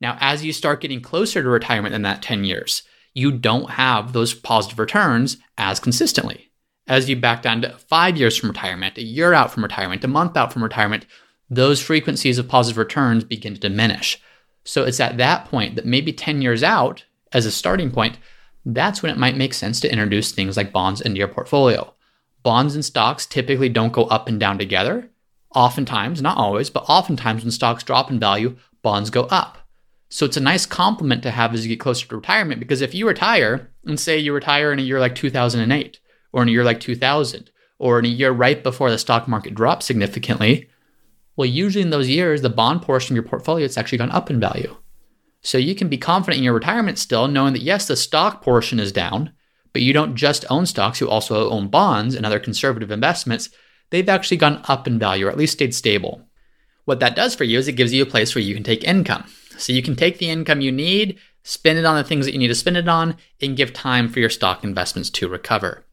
Now, 0.00 0.16
as 0.20 0.44
you 0.44 0.52
start 0.52 0.80
getting 0.80 1.00
closer 1.00 1.42
to 1.42 1.48
retirement 1.48 1.94
in 1.94 2.02
that 2.02 2.22
10 2.22 2.44
years, 2.44 2.82
you 3.14 3.32
don't 3.32 3.70
have 3.70 4.12
those 4.12 4.34
positive 4.34 4.78
returns 4.78 5.38
as 5.58 5.80
consistently. 5.80 6.50
As 6.86 7.08
you 7.08 7.16
back 7.16 7.42
down 7.42 7.62
to 7.62 7.70
five 7.70 8.16
years 8.16 8.36
from 8.36 8.50
retirement, 8.50 8.98
a 8.98 9.02
year 9.02 9.32
out 9.32 9.50
from 9.50 9.62
retirement, 9.62 10.04
a 10.04 10.08
month 10.08 10.36
out 10.36 10.52
from 10.52 10.62
retirement, 10.62 11.06
those 11.50 11.82
frequencies 11.82 12.38
of 12.38 12.48
positive 12.48 12.78
returns 12.78 13.24
begin 13.24 13.54
to 13.54 13.60
diminish. 13.60 14.22
So 14.64 14.84
it's 14.84 15.00
at 15.00 15.18
that 15.18 15.46
point 15.46 15.74
that 15.74 15.84
maybe 15.84 16.12
10 16.12 16.40
years 16.40 16.62
out, 16.62 17.04
as 17.32 17.44
a 17.44 17.50
starting 17.50 17.90
point, 17.90 18.18
that's 18.64 19.02
when 19.02 19.10
it 19.10 19.18
might 19.18 19.36
make 19.36 19.54
sense 19.54 19.80
to 19.80 19.90
introduce 19.90 20.32
things 20.32 20.56
like 20.56 20.72
bonds 20.72 21.00
into 21.00 21.18
your 21.18 21.28
portfolio. 21.28 21.92
Bonds 22.42 22.74
and 22.74 22.84
stocks 22.84 23.26
typically 23.26 23.68
don't 23.68 23.92
go 23.92 24.04
up 24.04 24.28
and 24.28 24.38
down 24.38 24.58
together. 24.58 25.10
Oftentimes, 25.54 26.22
not 26.22 26.38
always, 26.38 26.70
but 26.70 26.84
oftentimes 26.88 27.42
when 27.42 27.50
stocks 27.50 27.82
drop 27.82 28.10
in 28.10 28.20
value, 28.20 28.56
bonds 28.82 29.10
go 29.10 29.24
up. 29.24 29.58
So 30.08 30.26
it's 30.26 30.36
a 30.36 30.40
nice 30.40 30.66
complement 30.66 31.22
to 31.22 31.30
have 31.30 31.54
as 31.54 31.64
you 31.64 31.68
get 31.68 31.80
closer 31.80 32.06
to 32.06 32.16
retirement 32.16 32.60
because 32.60 32.80
if 32.80 32.94
you 32.94 33.06
retire 33.06 33.70
and 33.84 33.98
say 33.98 34.18
you 34.18 34.32
retire 34.32 34.72
in 34.72 34.78
a 34.78 34.82
year 34.82 34.98
like 34.98 35.14
2008 35.14 36.00
or 36.32 36.42
in 36.42 36.48
a 36.48 36.52
year 36.52 36.64
like 36.64 36.80
2000 36.80 37.50
or 37.78 37.98
in 37.98 38.04
a 38.04 38.08
year 38.08 38.32
right 38.32 38.62
before 38.62 38.90
the 38.90 38.98
stock 38.98 39.28
market 39.28 39.54
drops 39.54 39.86
significantly, 39.86 40.68
well, 41.40 41.48
usually 41.48 41.80
in 41.80 41.88
those 41.88 42.10
years, 42.10 42.42
the 42.42 42.50
bond 42.50 42.82
portion 42.82 43.14
of 43.14 43.16
your 43.16 43.30
portfolio 43.30 43.64
it's 43.64 43.78
actually 43.78 43.96
gone 43.96 44.10
up 44.10 44.28
in 44.28 44.38
value. 44.38 44.76
So 45.40 45.56
you 45.56 45.74
can 45.74 45.88
be 45.88 45.96
confident 45.96 46.36
in 46.36 46.44
your 46.44 46.52
retirement 46.52 46.98
still, 46.98 47.28
knowing 47.28 47.54
that 47.54 47.62
yes, 47.62 47.86
the 47.86 47.96
stock 47.96 48.42
portion 48.42 48.78
is 48.78 48.92
down, 48.92 49.32
but 49.72 49.80
you 49.80 49.94
don't 49.94 50.16
just 50.16 50.44
own 50.50 50.66
stocks, 50.66 51.00
you 51.00 51.08
also 51.08 51.48
own 51.48 51.68
bonds 51.68 52.14
and 52.14 52.26
other 52.26 52.38
conservative 52.38 52.90
investments 52.90 53.48
they've 53.88 54.10
actually 54.10 54.36
gone 54.36 54.60
up 54.68 54.86
in 54.86 54.98
value 54.98 55.28
or 55.28 55.30
at 55.30 55.38
least 55.38 55.54
stayed 55.54 55.74
stable. 55.74 56.28
What 56.84 57.00
that 57.00 57.16
does 57.16 57.34
for 57.34 57.44
you 57.44 57.58
is 57.58 57.68
it 57.68 57.72
gives 57.72 57.94
you 57.94 58.02
a 58.02 58.06
place 58.06 58.34
where 58.34 58.44
you 58.44 58.52
can 58.52 58.62
take 58.62 58.84
income. 58.84 59.24
So 59.56 59.72
you 59.72 59.82
can 59.82 59.96
take 59.96 60.18
the 60.18 60.28
income 60.28 60.60
you 60.60 60.70
need, 60.70 61.18
spend 61.42 61.78
it 61.78 61.86
on 61.86 61.96
the 61.96 62.04
things 62.04 62.26
that 62.26 62.32
you 62.32 62.38
need 62.38 62.48
to 62.48 62.54
spend 62.54 62.76
it 62.76 62.86
on, 62.86 63.16
and 63.40 63.56
give 63.56 63.72
time 63.72 64.10
for 64.10 64.20
your 64.20 64.28
stock 64.28 64.62
investments 64.62 65.08
to 65.08 65.26
recover. 65.26 65.86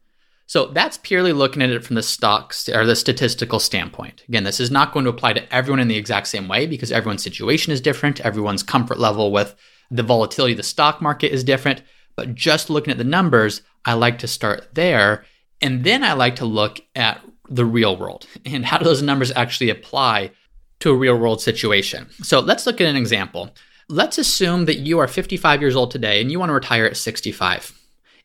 So 0.48 0.68
that's 0.68 0.98
purely 0.98 1.34
looking 1.34 1.62
at 1.62 1.70
it 1.70 1.84
from 1.84 1.98
the 1.98 2.02
stocks 2.04 2.70
or 2.70 2.86
the 2.86 2.96
statistical 2.96 3.60
standpoint. 3.60 4.24
Again, 4.30 4.46
this 4.46 4.62
is 4.62 4.72
not 4.72 4.94
going 4.94 5.04
to 5.04 5.12
apply 5.12 5.34
to 5.34 5.54
everyone 5.54 5.82
in 5.82 5.90
the 5.90 5.98
exact 5.98 6.28
same 6.28 6.48
way 6.48 6.66
because 6.66 6.92
everyone's 6.92 7.22
situation 7.22 7.74
is 7.74 7.82
different. 7.82 8.22
Everyone's 8.22 8.64
comfort 8.64 8.98
level 8.98 9.32
with 9.32 9.56
the 9.92 10.04
volatility 10.04 10.54
of 10.54 10.58
the 10.58 10.64
stock 10.64 11.02
market 11.02 11.34
is 11.34 11.44
different. 11.44 11.84
But 12.16 12.34
just 12.34 12.70
looking 12.70 12.92
at 12.92 12.98
the 12.98 13.04
numbers, 13.04 13.62
I 13.84 13.94
like 13.94 14.20
to 14.20 14.28
start 14.28 14.74
there. 14.74 15.26
And 15.62 15.84
then 15.84 16.04
I 16.04 16.14
like 16.14 16.38
to 16.38 16.46
look 16.46 16.80
at 16.96 17.22
the 17.50 17.66
real 17.66 17.98
world 17.98 18.26
and 18.46 18.66
how 18.66 18.78
do 18.78 18.86
those 18.86 19.02
numbers 19.02 19.32
actually 19.36 19.70
apply 19.70 20.32
to 20.80 20.92
a 20.92 20.96
real 20.96 21.18
world 21.18 21.42
situation. 21.42 22.08
So 22.22 22.40
let's 22.40 22.66
look 22.66 22.80
at 22.80 22.88
an 22.88 22.96
example. 22.96 23.54
Let's 23.90 24.18
assume 24.18 24.66
that 24.66 24.80
you 24.80 25.00
are 25.00 25.08
55 25.08 25.62
years 25.62 25.76
old 25.76 25.92
today 25.92 26.22
and 26.22 26.32
you 26.32 26.40
want 26.40 26.50
to 26.50 26.54
retire 26.54 26.86
at 26.86 26.96
65. 26.96 27.74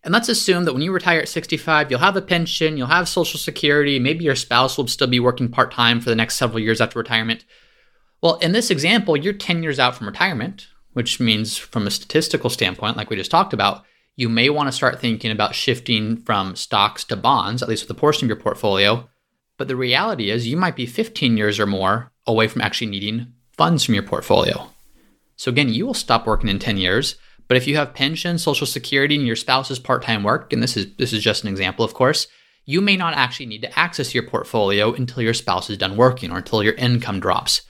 And 0.04 0.12
let's 0.12 0.28
assume 0.28 0.64
that 0.64 0.72
when 0.72 0.82
you 0.82 0.92
retire 0.92 1.20
at 1.20 1.28
65, 1.28 1.90
you'll 1.90 2.00
have 2.00 2.16
a 2.16 2.22
pension, 2.22 2.76
you'll 2.76 2.88
have 2.88 3.08
Social 3.08 3.38
Security, 3.38 3.98
maybe 3.98 4.24
your 4.24 4.34
spouse 4.34 4.76
will 4.76 4.88
still 4.88 5.06
be 5.06 5.20
working 5.20 5.48
part 5.48 5.72
time 5.72 6.00
for 6.00 6.10
the 6.10 6.16
next 6.16 6.36
several 6.36 6.58
years 6.58 6.80
after 6.80 6.98
retirement. 6.98 7.44
Well, 8.20 8.36
in 8.36 8.52
this 8.52 8.70
example, 8.70 9.16
you're 9.16 9.32
10 9.32 9.62
years 9.62 9.78
out 9.78 9.94
from 9.94 10.08
retirement, 10.08 10.66
which 10.92 11.20
means 11.20 11.56
from 11.56 11.86
a 11.86 11.90
statistical 11.90 12.50
standpoint, 12.50 12.96
like 12.96 13.10
we 13.10 13.16
just 13.16 13.30
talked 13.30 13.52
about, 13.52 13.84
you 14.16 14.28
may 14.28 14.50
want 14.50 14.68
to 14.68 14.72
start 14.72 15.00
thinking 15.00 15.30
about 15.30 15.54
shifting 15.54 16.16
from 16.16 16.56
stocks 16.56 17.04
to 17.04 17.16
bonds, 17.16 17.62
at 17.62 17.68
least 17.68 17.84
with 17.84 17.96
a 17.96 18.00
portion 18.00 18.26
of 18.26 18.28
your 18.28 18.36
portfolio, 18.36 19.08
but 19.62 19.68
the 19.68 19.76
reality 19.76 20.30
is, 20.30 20.48
you 20.48 20.56
might 20.56 20.74
be 20.74 20.86
15 20.86 21.36
years 21.36 21.60
or 21.60 21.66
more 21.66 22.10
away 22.26 22.48
from 22.48 22.62
actually 22.62 22.88
needing 22.88 23.32
funds 23.52 23.84
from 23.84 23.94
your 23.94 24.02
portfolio. 24.02 24.68
So, 25.36 25.50
again, 25.50 25.68
you 25.68 25.86
will 25.86 25.94
stop 25.94 26.26
working 26.26 26.48
in 26.48 26.58
10 26.58 26.78
years. 26.78 27.16
But 27.52 27.58
if 27.58 27.66
you 27.66 27.76
have 27.76 27.92
pension, 27.92 28.38
social 28.38 28.66
security, 28.66 29.14
and 29.14 29.26
your 29.26 29.36
spouse's 29.36 29.78
part-time 29.78 30.22
work, 30.22 30.54
and 30.54 30.62
this 30.62 30.74
is 30.74 30.86
this 30.96 31.12
is 31.12 31.22
just 31.22 31.42
an 31.42 31.50
example, 31.50 31.84
of 31.84 31.92
course, 31.92 32.26
you 32.64 32.80
may 32.80 32.96
not 32.96 33.12
actually 33.12 33.44
need 33.44 33.60
to 33.60 33.78
access 33.78 34.14
your 34.14 34.22
portfolio 34.22 34.94
until 34.94 35.22
your 35.22 35.34
spouse 35.34 35.68
is 35.68 35.76
done 35.76 35.98
working 35.98 36.30
or 36.30 36.38
until 36.38 36.62
your 36.62 36.72
income 36.76 37.20
drops. 37.20 37.60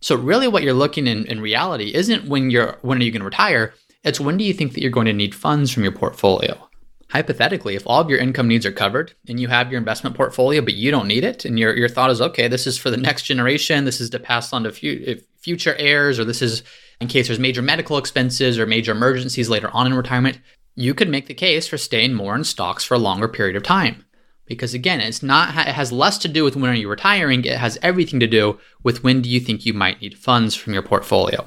So 0.00 0.14
really 0.14 0.46
what 0.46 0.62
you're 0.62 0.72
looking 0.72 1.08
in, 1.08 1.26
in 1.26 1.40
reality 1.40 1.92
isn't 1.92 2.28
when 2.28 2.50
you're 2.50 2.78
when 2.82 2.98
are 2.98 3.02
you 3.02 3.10
going 3.10 3.18
to 3.18 3.24
retire, 3.24 3.74
it's 4.04 4.20
when 4.20 4.36
do 4.36 4.44
you 4.44 4.52
think 4.52 4.74
that 4.74 4.80
you're 4.80 4.92
going 4.92 5.06
to 5.08 5.12
need 5.12 5.34
funds 5.34 5.72
from 5.72 5.82
your 5.82 5.90
portfolio 5.90 6.68
hypothetically, 7.10 7.74
if 7.74 7.84
all 7.84 8.00
of 8.00 8.08
your 8.08 8.20
income 8.20 8.46
needs 8.46 8.64
are 8.64 8.70
covered 8.70 9.12
and 9.28 9.40
you 9.40 9.48
have 9.48 9.72
your 9.72 9.78
investment 9.78 10.16
portfolio, 10.16 10.62
but 10.62 10.74
you 10.74 10.92
don't 10.92 11.08
need 11.08 11.24
it, 11.24 11.44
and 11.44 11.58
your, 11.58 11.76
your 11.76 11.88
thought 11.88 12.10
is, 12.10 12.22
okay, 12.22 12.48
this 12.48 12.66
is 12.66 12.78
for 12.78 12.90
the 12.90 12.96
next 12.96 13.24
generation, 13.24 13.84
this 13.84 14.00
is 14.00 14.08
to 14.08 14.18
pass 14.18 14.52
on 14.52 14.62
to 14.62 14.72
fu- 14.72 15.16
future 15.42 15.74
heirs, 15.76 16.18
or 16.18 16.24
this 16.24 16.42
is 16.42 16.62
in 17.00 17.08
case 17.08 17.26
there's 17.26 17.38
major 17.38 17.62
medical 17.62 17.98
expenses 17.98 18.58
or 18.58 18.66
major 18.66 18.92
emergencies 18.92 19.48
later 19.48 19.70
on 19.72 19.86
in 19.86 19.94
retirement, 19.94 20.38
you 20.74 20.94
could 20.94 21.08
make 21.08 21.26
the 21.26 21.34
case 21.34 21.66
for 21.66 21.76
staying 21.76 22.14
more 22.14 22.34
in 22.34 22.44
stocks 22.44 22.84
for 22.84 22.94
a 22.94 22.98
longer 22.98 23.28
period 23.28 23.56
of 23.56 23.62
time. 23.62 24.04
Because 24.46 24.74
again, 24.74 25.00
it's 25.00 25.22
not 25.22 25.50
it 25.66 25.74
has 25.74 25.92
less 25.92 26.18
to 26.18 26.28
do 26.28 26.44
with 26.44 26.56
when 26.56 26.70
are 26.70 26.74
you 26.74 26.88
retiring, 26.88 27.44
it 27.44 27.58
has 27.58 27.78
everything 27.82 28.20
to 28.20 28.26
do 28.26 28.58
with 28.82 29.02
when 29.02 29.22
do 29.22 29.28
you 29.28 29.40
think 29.40 29.66
you 29.66 29.72
might 29.72 30.00
need 30.00 30.18
funds 30.18 30.54
from 30.54 30.72
your 30.72 30.82
portfolio. 30.82 31.46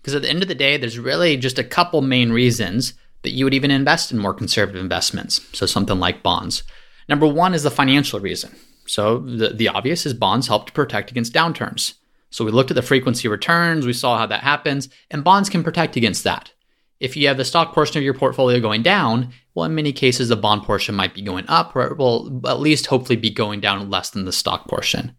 Because 0.00 0.14
at 0.14 0.22
the 0.22 0.30
end 0.30 0.42
of 0.42 0.48
the 0.48 0.54
day, 0.54 0.76
there's 0.76 0.98
really 0.98 1.36
just 1.36 1.58
a 1.58 1.64
couple 1.64 2.00
main 2.00 2.32
reasons 2.32 2.94
that 3.22 3.30
you 3.30 3.44
would 3.44 3.54
even 3.54 3.70
invest 3.70 4.12
in 4.12 4.18
more 4.18 4.32
conservative 4.32 4.80
investments, 4.80 5.40
so 5.52 5.66
something 5.66 5.98
like 5.98 6.22
bonds. 6.22 6.62
Number 7.08 7.26
one 7.26 7.54
is 7.54 7.62
the 7.62 7.70
financial 7.70 8.20
reason. 8.20 8.54
So 8.86 9.18
the, 9.18 9.50
the 9.50 9.68
obvious 9.68 10.06
is 10.06 10.14
bonds 10.14 10.46
help 10.46 10.66
to 10.66 10.72
protect 10.72 11.10
against 11.10 11.34
downturns. 11.34 11.94
So 12.30 12.44
we 12.44 12.50
looked 12.50 12.70
at 12.70 12.74
the 12.74 12.82
frequency 12.82 13.28
returns, 13.28 13.86
we 13.86 13.92
saw 13.92 14.18
how 14.18 14.26
that 14.26 14.42
happens, 14.42 14.88
and 15.10 15.24
bonds 15.24 15.48
can 15.48 15.64
protect 15.64 15.96
against 15.96 16.24
that. 16.24 16.52
If 17.00 17.16
you 17.16 17.28
have 17.28 17.36
the 17.36 17.44
stock 17.44 17.72
portion 17.72 17.98
of 17.98 18.04
your 18.04 18.14
portfolio 18.14 18.60
going 18.60 18.82
down, 18.82 19.32
well, 19.54 19.66
in 19.66 19.74
many 19.74 19.92
cases, 19.92 20.28
the 20.28 20.36
bond 20.36 20.64
portion 20.64 20.94
might 20.94 21.14
be 21.14 21.22
going 21.22 21.44
up, 21.48 21.74
or 21.76 21.94
will 21.94 22.40
at 22.46 22.60
least 22.60 22.86
hopefully 22.86 23.16
be 23.16 23.30
going 23.30 23.60
down 23.60 23.88
less 23.88 24.10
than 24.10 24.24
the 24.24 24.32
stock 24.32 24.68
portion. 24.68 25.14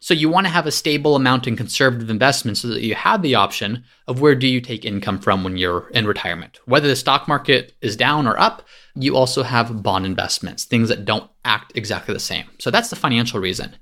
So 0.00 0.14
you 0.14 0.28
want 0.28 0.46
to 0.46 0.52
have 0.52 0.66
a 0.66 0.70
stable 0.70 1.16
amount 1.16 1.48
in 1.48 1.56
conservative 1.56 2.08
investments 2.08 2.60
so 2.60 2.68
that 2.68 2.82
you 2.82 2.94
have 2.94 3.20
the 3.20 3.34
option 3.34 3.84
of 4.06 4.20
where 4.20 4.36
do 4.36 4.46
you 4.46 4.60
take 4.60 4.84
income 4.84 5.18
from 5.18 5.42
when 5.42 5.56
you're 5.56 5.88
in 5.88 6.06
retirement. 6.06 6.60
Whether 6.66 6.86
the 6.86 6.96
stock 6.96 7.26
market 7.26 7.74
is 7.82 7.96
down 7.96 8.26
or 8.26 8.38
up, 8.38 8.62
you 8.94 9.16
also 9.16 9.42
have 9.42 9.82
bond 9.82 10.06
investments, 10.06 10.64
things 10.64 10.88
that 10.88 11.04
don't 11.04 11.28
act 11.44 11.72
exactly 11.74 12.14
the 12.14 12.20
same. 12.20 12.46
So 12.58 12.70
that's 12.70 12.90
the 12.90 12.96
financial 12.96 13.40
reason. 13.40 13.76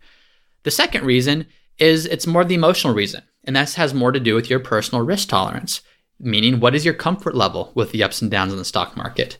The 0.63 0.71
second 0.71 1.05
reason 1.05 1.47
is 1.79 2.07
it's 2.07 2.27
more 2.27 2.45
the 2.45 2.55
emotional 2.55 2.95
reason, 2.95 3.23
and 3.45 3.57
that 3.57 3.73
has 3.75 3.95
more 3.95 4.13
to 4.13 4.21
do 4.21 4.35
with 4.35 4.51
your 4.51 4.61
personal 4.61 5.05
risk 5.05 5.29
tolerance, 5.29 5.83
meaning 6.19 6.61
what 6.61 6.75
is 6.75 6.85
your 6.85 6.95
comfort 6.95 7.35
level 7.35 7.73
with 7.75 7.93
the 7.93 8.03
ups 8.03 8.23
and 8.23 8.31
downs 8.31 8.53
in 8.53 8.59
the 8.59 8.65
stock 8.65 8.97
market. 8.97 9.39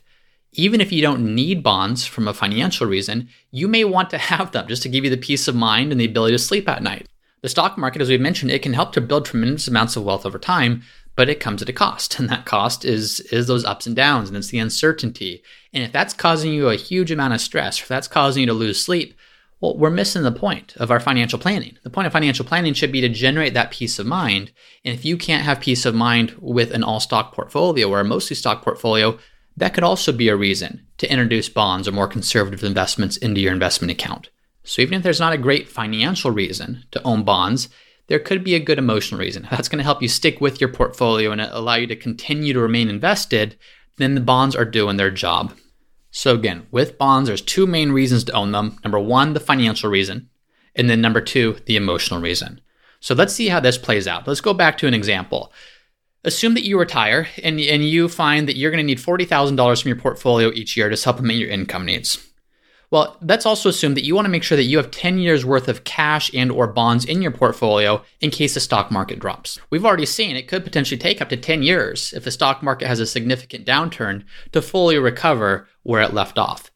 Even 0.53 0.81
if 0.81 0.91
you 0.91 1.01
don't 1.01 1.35
need 1.35 1.61
bonds 1.61 2.05
from 2.05 2.27
a 2.27 2.33
financial 2.33 2.87
reason, 2.87 3.29
you 3.51 3.67
may 3.67 3.83
want 3.83 4.09
to 4.09 4.17
have 4.17 4.51
them 4.51 4.67
just 4.67 4.81
to 4.83 4.89
give 4.89 5.03
you 5.03 5.09
the 5.09 5.17
peace 5.17 5.47
of 5.47 5.55
mind 5.55 5.91
and 5.91 5.99
the 5.99 6.05
ability 6.05 6.33
to 6.33 6.39
sleep 6.39 6.67
at 6.69 6.81
night. 6.81 7.07
The 7.41 7.49
stock 7.49 7.77
market, 7.77 8.01
as 8.01 8.09
we 8.09 8.17
mentioned, 8.17 8.51
it 8.51 8.61
can 8.61 8.73
help 8.73 8.93
to 8.93 9.01
build 9.01 9.25
tremendous 9.25 9.67
amounts 9.67 9.95
of 9.95 10.03
wealth 10.03 10.25
over 10.25 10.39
time, 10.39 10.83
but 11.15 11.29
it 11.29 11.39
comes 11.39 11.61
at 11.61 11.69
a 11.69 11.73
cost. 11.73 12.19
And 12.19 12.29
that 12.29 12.45
cost 12.45 12.85
is, 12.85 13.19
is 13.19 13.47
those 13.47 13.65
ups 13.65 13.85
and 13.85 13.95
downs, 13.95 14.29
and 14.29 14.37
it's 14.37 14.49
the 14.49 14.59
uncertainty. 14.59 15.43
And 15.73 15.83
if 15.83 15.91
that's 15.91 16.13
causing 16.13 16.53
you 16.53 16.69
a 16.69 16.75
huge 16.75 17.11
amount 17.11 17.33
of 17.33 17.41
stress, 17.41 17.79
if 17.79 17.87
that's 17.87 18.07
causing 18.07 18.41
you 18.41 18.47
to 18.47 18.53
lose 18.53 18.81
sleep, 18.81 19.15
well, 19.59 19.75
we're 19.75 19.89
missing 19.89 20.23
the 20.23 20.31
point 20.31 20.75
of 20.77 20.91
our 20.91 20.99
financial 20.99 21.39
planning. 21.39 21.77
The 21.83 21.89
point 21.89 22.05
of 22.05 22.13
financial 22.13 22.45
planning 22.45 22.73
should 22.73 22.91
be 22.91 23.01
to 23.01 23.09
generate 23.09 23.55
that 23.55 23.71
peace 23.71 23.97
of 23.97 24.05
mind. 24.05 24.51
And 24.85 24.93
if 24.93 25.03
you 25.03 25.17
can't 25.17 25.45
have 25.45 25.59
peace 25.59 25.85
of 25.85 25.95
mind 25.95 26.35
with 26.39 26.71
an 26.71 26.83
all 26.83 26.99
stock 26.99 27.33
portfolio 27.33 27.89
or 27.89 27.99
a 27.99 28.05
mostly 28.05 28.35
stock 28.35 28.61
portfolio, 28.61 29.17
that 29.55 29.73
could 29.73 29.83
also 29.83 30.11
be 30.11 30.29
a 30.29 30.35
reason 30.35 30.85
to 30.99 31.11
introduce 31.11 31.49
bonds 31.49 31.87
or 31.87 31.91
more 31.91 32.07
conservative 32.07 32.63
investments 32.63 33.17
into 33.17 33.41
your 33.41 33.51
investment 33.53 33.91
account. 33.91 34.29
So 34.63 34.81
even 34.81 34.95
if 34.95 35.03
there's 35.03 35.19
not 35.19 35.33
a 35.33 35.37
great 35.37 35.67
financial 35.67 36.29
reason 36.29 36.83
to 36.91 37.01
own 37.03 37.23
bonds, 37.23 37.69
there 38.07 38.19
could 38.19 38.43
be 38.43 38.53
a 38.53 38.59
good 38.59 38.77
emotional 38.77 39.19
reason. 39.19 39.47
That's 39.49 39.69
going 39.69 39.79
to 39.79 39.83
help 39.83 40.01
you 40.01 40.07
stick 40.07 40.39
with 40.39 40.61
your 40.61 40.71
portfolio 40.71 41.31
and 41.31 41.41
allow 41.41 41.75
you 41.75 41.87
to 41.87 41.95
continue 41.95 42.53
to 42.53 42.59
remain 42.59 42.89
invested. 42.89 43.57
Then 43.97 44.13
the 44.13 44.21
bonds 44.21 44.55
are 44.55 44.65
doing 44.65 44.97
their 44.97 45.09
job. 45.09 45.53
So 46.17 46.33
again, 46.33 46.65
with 46.71 46.97
bonds, 46.97 47.27
there's 47.27 47.43
two 47.43 47.67
main 47.67 47.91
reasons 47.91 48.23
to 48.23 48.31
own 48.31 48.51
them. 48.51 48.79
Number 48.83 48.97
one, 48.97 49.33
the 49.33 49.39
financial 49.39 49.87
reason, 49.87 50.31
and 50.75 50.89
then 50.89 50.99
number 50.99 51.21
two, 51.21 51.57
the 51.67 51.75
emotional 51.75 52.19
reason. 52.19 52.59
So 52.99 53.13
let's 53.13 53.35
see 53.35 53.49
how 53.49 53.59
this 53.59 53.77
plays 53.77 54.07
out. 54.07 54.27
Let's 54.27 54.41
go 54.41 54.55
back 54.55 54.79
to 54.79 54.87
an 54.87 54.95
example. 54.95 55.53
Assume 56.23 56.55
that 56.55 56.63
you 56.63 56.79
retire 56.79 57.27
and, 57.43 57.59
and 57.59 57.87
you 57.87 58.09
find 58.09 58.47
that 58.47 58.55
you're 58.55 58.71
going 58.71 58.79
to 58.79 58.83
need 58.83 58.97
$40,000 58.97 59.79
from 59.79 59.89
your 59.89 59.99
portfolio 59.99 60.51
each 60.53 60.75
year 60.75 60.89
to 60.89 60.97
supplement 60.97 61.37
your 61.37 61.51
income 61.51 61.85
needs. 61.85 62.26
Well, 62.89 63.17
let's 63.21 63.45
also 63.45 63.67
assume 63.67 63.95
that 63.95 64.05
you 64.05 64.15
want 64.15 64.25
to 64.25 64.31
make 64.31 64.43
sure 64.43 64.55
that 64.55 64.63
you 64.63 64.77
have 64.77 64.91
10 64.91 65.19
years 65.19 65.45
worth 65.45 65.67
of 65.67 65.83
cash 65.83 66.31
and 66.33 66.49
or 66.49 66.67
bonds 66.67 67.03
in 67.03 67.21
your 67.21 67.31
portfolio 67.31 68.01
in 68.21 68.31
case 68.31 68.53
the 68.53 68.61
stock 68.61 68.91
market 68.91 69.19
drops. 69.19 69.59
We've 69.69 69.85
already 69.85 70.05
seen 70.05 70.37
it 70.37 70.47
could 70.47 70.63
potentially 70.63 70.97
take 70.97 71.21
up 71.21 71.27
to 71.29 71.37
10 71.37 71.63
years 71.63 72.13
if 72.13 72.23
the 72.23 72.31
stock 72.31 72.63
market 72.63 72.87
has 72.87 73.01
a 73.01 73.05
significant 73.05 73.65
downturn 73.65 74.23
to 74.53 74.61
fully 74.61 74.97
recover 74.97 75.67
where 75.83 76.01
it 76.01 76.13
left 76.13 76.37
off. 76.37 76.71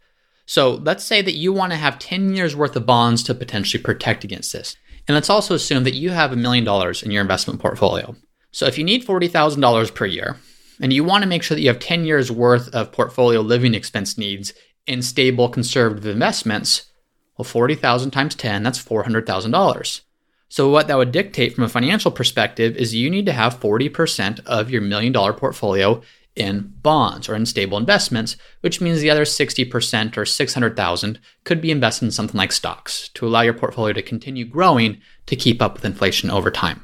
So 0.45 0.71
let's 0.71 1.05
say 1.05 1.21
that 1.21 1.35
you 1.35 1.53
want 1.53 1.71
to 1.71 1.77
have 1.77 1.97
10 1.97 2.35
years 2.35 2.57
worth 2.57 2.75
of 2.75 2.85
bonds 2.85 3.23
to 3.23 3.33
potentially 3.33 3.81
protect 3.81 4.25
against 4.25 4.51
this. 4.51 4.75
And 5.07 5.15
let's 5.15 5.29
also 5.29 5.55
assume 5.55 5.85
that 5.85 5.95
you 5.95 6.09
have 6.09 6.33
a 6.33 6.35
million 6.35 6.65
dollars 6.65 7.03
in 7.03 7.11
your 7.11 7.21
investment 7.21 7.61
portfolio. 7.61 8.15
So 8.51 8.65
if 8.65 8.77
you 8.77 8.83
need 8.83 9.07
$40,000 9.07 9.95
per 9.95 10.05
year 10.05 10.35
and 10.81 10.91
you 10.91 11.05
want 11.05 11.23
to 11.23 11.29
make 11.29 11.41
sure 11.41 11.55
that 11.55 11.61
you 11.61 11.69
have 11.69 11.79
10 11.79 12.03
years 12.03 12.29
worth 12.29 12.67
of 12.75 12.91
portfolio 12.91 13.39
living 13.39 13.73
expense 13.73 14.17
needs 14.17 14.53
in 14.87 15.01
stable 15.01 15.49
conservative 15.49 16.05
investments, 16.05 16.91
well, 17.37 17.45
40,000 17.45 18.11
times 18.11 18.35
10, 18.35 18.63
that's 18.63 18.83
$400,000. 18.83 20.01
So 20.49 20.69
what 20.69 20.87
that 20.87 20.97
would 20.97 21.11
dictate 21.13 21.55
from 21.55 21.63
a 21.63 21.69
financial 21.69 22.11
perspective 22.11 22.75
is 22.75 22.93
you 22.93 23.09
need 23.09 23.25
to 23.25 23.31
have 23.31 23.59
40% 23.59 24.45
of 24.45 24.69
your 24.69 24.81
million 24.81 25.13
dollar 25.13 25.31
portfolio 25.31 26.01
in 26.35 26.73
bonds 26.81 27.29
or 27.29 27.35
in 27.35 27.45
stable 27.45 27.77
investments, 27.77 28.37
which 28.61 28.81
means 28.81 28.99
the 28.99 29.09
other 29.09 29.23
60% 29.23 30.17
or 30.17 30.25
600,000 30.25 31.19
could 31.43 31.61
be 31.61 31.71
invested 31.71 32.05
in 32.05 32.11
something 32.11 32.37
like 32.37 32.51
stocks 32.51 33.09
to 33.13 33.25
allow 33.25 33.41
your 33.41 33.53
portfolio 33.53 33.93
to 33.93 34.01
continue 34.01 34.45
growing 34.45 34.99
to 35.25 35.35
keep 35.35 35.61
up 35.61 35.73
with 35.73 35.85
inflation 35.85 36.29
over 36.29 36.51
time. 36.51 36.83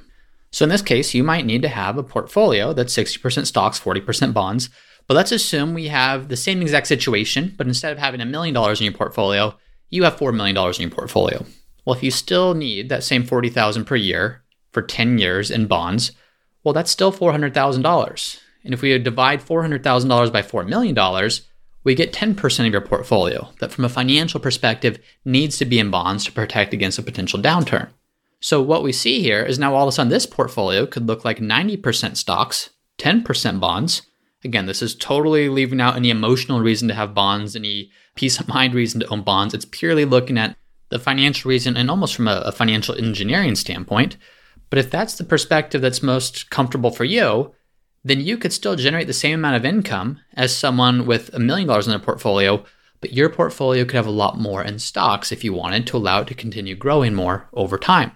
So 0.52 0.64
in 0.64 0.70
this 0.70 0.82
case, 0.82 1.14
you 1.14 1.24
might 1.24 1.46
need 1.46 1.62
to 1.62 1.70
have 1.70 1.98
a 1.98 2.04
portfolio 2.04 2.74
that's 2.74 2.96
60% 2.96 3.46
stocks, 3.46 3.80
40% 3.80 4.34
bonds, 4.34 4.70
but 5.08 5.16
let's 5.16 5.32
assume 5.32 5.74
we 5.74 5.88
have 5.88 6.28
the 6.28 6.38
same 6.38 6.62
exact 6.62 6.88
situation, 6.88 7.54
but 7.58 7.68
instead 7.68 7.92
of 7.92 7.98
having 7.98 8.22
a 8.22 8.26
million 8.26 8.54
dollars 8.54 8.80
in 8.80 8.86
your 8.86 8.94
portfolio, 8.94 9.58
you 9.90 10.04
have 10.04 10.18
$4 10.18 10.36
million 10.36 10.58
in 10.58 10.82
your 10.82 10.90
portfolio. 10.90 11.46
Well, 11.86 11.96
if 11.96 12.04
you 12.04 12.12
still 12.12 12.54
need 12.54 12.90
that 12.90 13.04
same 13.04 13.24
40,000 13.24 13.86
per 13.86 13.96
year 13.96 14.44
for 14.72 14.82
10 14.82 15.18
years 15.18 15.50
in 15.50 15.68
bonds, 15.68 16.12
well, 16.64 16.74
that's 16.74 16.92
still 16.92 17.14
$400,000. 17.14 18.40
And 18.66 18.74
if 18.74 18.82
we 18.82 18.98
divide 19.00 19.42
$400,000 19.42 20.34
by 20.34 20.42
$4 20.42 20.68
million, 20.68 21.32
we 21.86 21.96
get 21.96 22.12
10% 22.12 22.66
of 22.66 22.72
your 22.74 22.82
portfolio 22.82 23.50
that, 23.62 23.72
from 23.72 23.86
a 23.86 23.90
financial 23.90 24.42
perspective, 24.42 25.00
needs 25.24 25.58
to 25.58 25.64
be 25.64 25.80
in 25.80 25.90
bonds 25.90 26.26
to 26.26 26.34
protect 26.34 26.74
against 26.74 27.00
a 27.00 27.04
potential 27.04 27.40
downturn. 27.40 27.88
So, 28.42 28.62
what 28.62 28.84
we 28.84 28.92
see 28.92 29.22
here 29.22 29.42
is 29.42 29.58
now 29.58 29.74
all 29.74 29.88
of 29.88 29.90
a 29.90 29.92
sudden 29.94 30.10
this 30.10 30.26
portfolio 30.26 30.86
could 30.86 31.08
look 31.08 31.24
like 31.24 31.40
90% 31.40 32.18
stocks, 32.18 32.72
10% 33.00 33.62
bonds, 33.62 34.02
Again, 34.44 34.68
this 34.68 34.82
is 34.82 34.96
totally 34.96 35.50
leaving 35.50 35.82
out 35.82 35.96
any 35.96 36.10
emotional 36.10 36.60
reason 36.60 36.88
to 36.88 36.94
have 36.94 37.14
bonds, 37.14 37.56
any 37.56 37.92
peace 38.16 38.40
of 38.40 38.48
mind 38.48 38.74
reason 38.74 39.00
to 39.00 39.08
own 39.08 39.22
bonds. 39.22 39.54
It's 39.54 39.66
purely 39.66 40.06
looking 40.06 40.38
at 40.38 40.56
the 40.90 41.00
financial 41.00 41.50
reason 41.50 41.76
and 41.76 41.90
almost 41.90 42.16
from 42.16 42.28
a, 42.28 42.42
a 42.46 42.52
financial 42.52 42.96
engineering 42.96 43.56
standpoint. 43.56 44.18
But 44.70 44.80
if 44.80 44.92
that's 44.92 45.16
the 45.16 45.24
perspective 45.24 45.82
that's 45.82 46.04
most 46.04 46.50
comfortable 46.50 46.92
for 46.92 47.04
you, 47.04 47.54
then 48.04 48.22
you 48.22 48.38
could 48.38 48.54
still 48.54 48.76
generate 48.76 49.08
the 49.08 49.14
same 49.14 49.36
amount 49.36 49.56
of 49.56 49.66
income 49.66 50.20
as 50.34 50.56
someone 50.56 51.06
with 51.06 51.34
a 51.34 51.40
million 51.40 51.68
dollars 51.68 51.88
in 51.88 51.92
their 51.92 52.00
portfolio, 52.00 52.64
but 53.02 53.14
your 53.14 53.30
portfolio 53.30 53.84
could 53.84 53.96
have 53.96 54.08
a 54.08 54.12
lot 54.12 54.40
more 54.40 54.64
in 54.64 54.80
stocks 54.80 55.32
if 55.32 55.44
you 55.44 55.54
wanted 55.54 55.88
to 55.88 55.98
allow 55.98 56.22
it 56.22 56.28
to 56.28 56.34
continue 56.34 56.76
growing 56.76 57.14
more 57.14 57.50
over 57.54 57.78
time. 57.78 58.12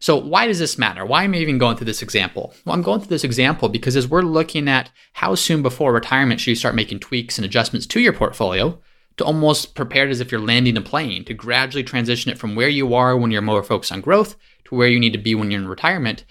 So, 0.00 0.16
why 0.16 0.46
does 0.46 0.58
this 0.58 0.78
matter? 0.78 1.04
Why 1.04 1.24
am 1.24 1.34
I 1.34 1.38
even 1.38 1.58
going 1.58 1.76
through 1.76 1.84
this 1.84 2.02
example? 2.02 2.54
Well, 2.64 2.74
I'm 2.74 2.82
going 2.82 3.00
through 3.00 3.08
this 3.10 3.24
example 3.24 3.68
because 3.68 3.96
as 3.96 4.08
we're 4.08 4.22
looking 4.22 4.66
at 4.66 4.90
how 5.12 5.34
soon 5.34 5.62
before 5.62 5.92
retirement 5.92 6.40
should 6.40 6.50
you 6.50 6.56
start 6.56 6.74
making 6.74 7.00
tweaks 7.00 7.36
and 7.36 7.44
adjustments 7.44 7.86
to 7.88 8.00
your 8.00 8.14
portfolio 8.14 8.80
to 9.18 9.24
almost 9.24 9.74
prepare 9.74 10.06
it 10.06 10.10
as 10.10 10.20
if 10.20 10.32
you're 10.32 10.40
landing 10.40 10.78
a 10.78 10.80
plane 10.80 11.22
to 11.26 11.34
gradually 11.34 11.84
transition 11.84 12.30
it 12.30 12.38
from 12.38 12.56
where 12.56 12.70
you 12.70 12.94
are 12.94 13.14
when 13.14 13.30
you're 13.30 13.42
more 13.42 13.62
focused 13.62 13.92
on 13.92 14.00
growth 14.00 14.36
to 14.64 14.74
where 14.74 14.88
you 14.88 14.98
need 14.98 15.12
to 15.12 15.18
be 15.18 15.34
when 15.34 15.50
you're 15.50 15.60
in 15.60 15.68
retirement, 15.68 16.24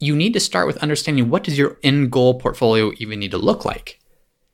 you 0.00 0.16
need 0.16 0.32
to 0.32 0.40
start 0.40 0.66
with 0.66 0.78
understanding 0.78 1.30
what 1.30 1.44
does 1.44 1.56
your 1.56 1.78
end 1.84 2.10
goal 2.10 2.40
portfolio 2.40 2.90
even 2.98 3.20
need 3.20 3.30
to 3.30 3.38
look 3.38 3.64
like. 3.64 4.00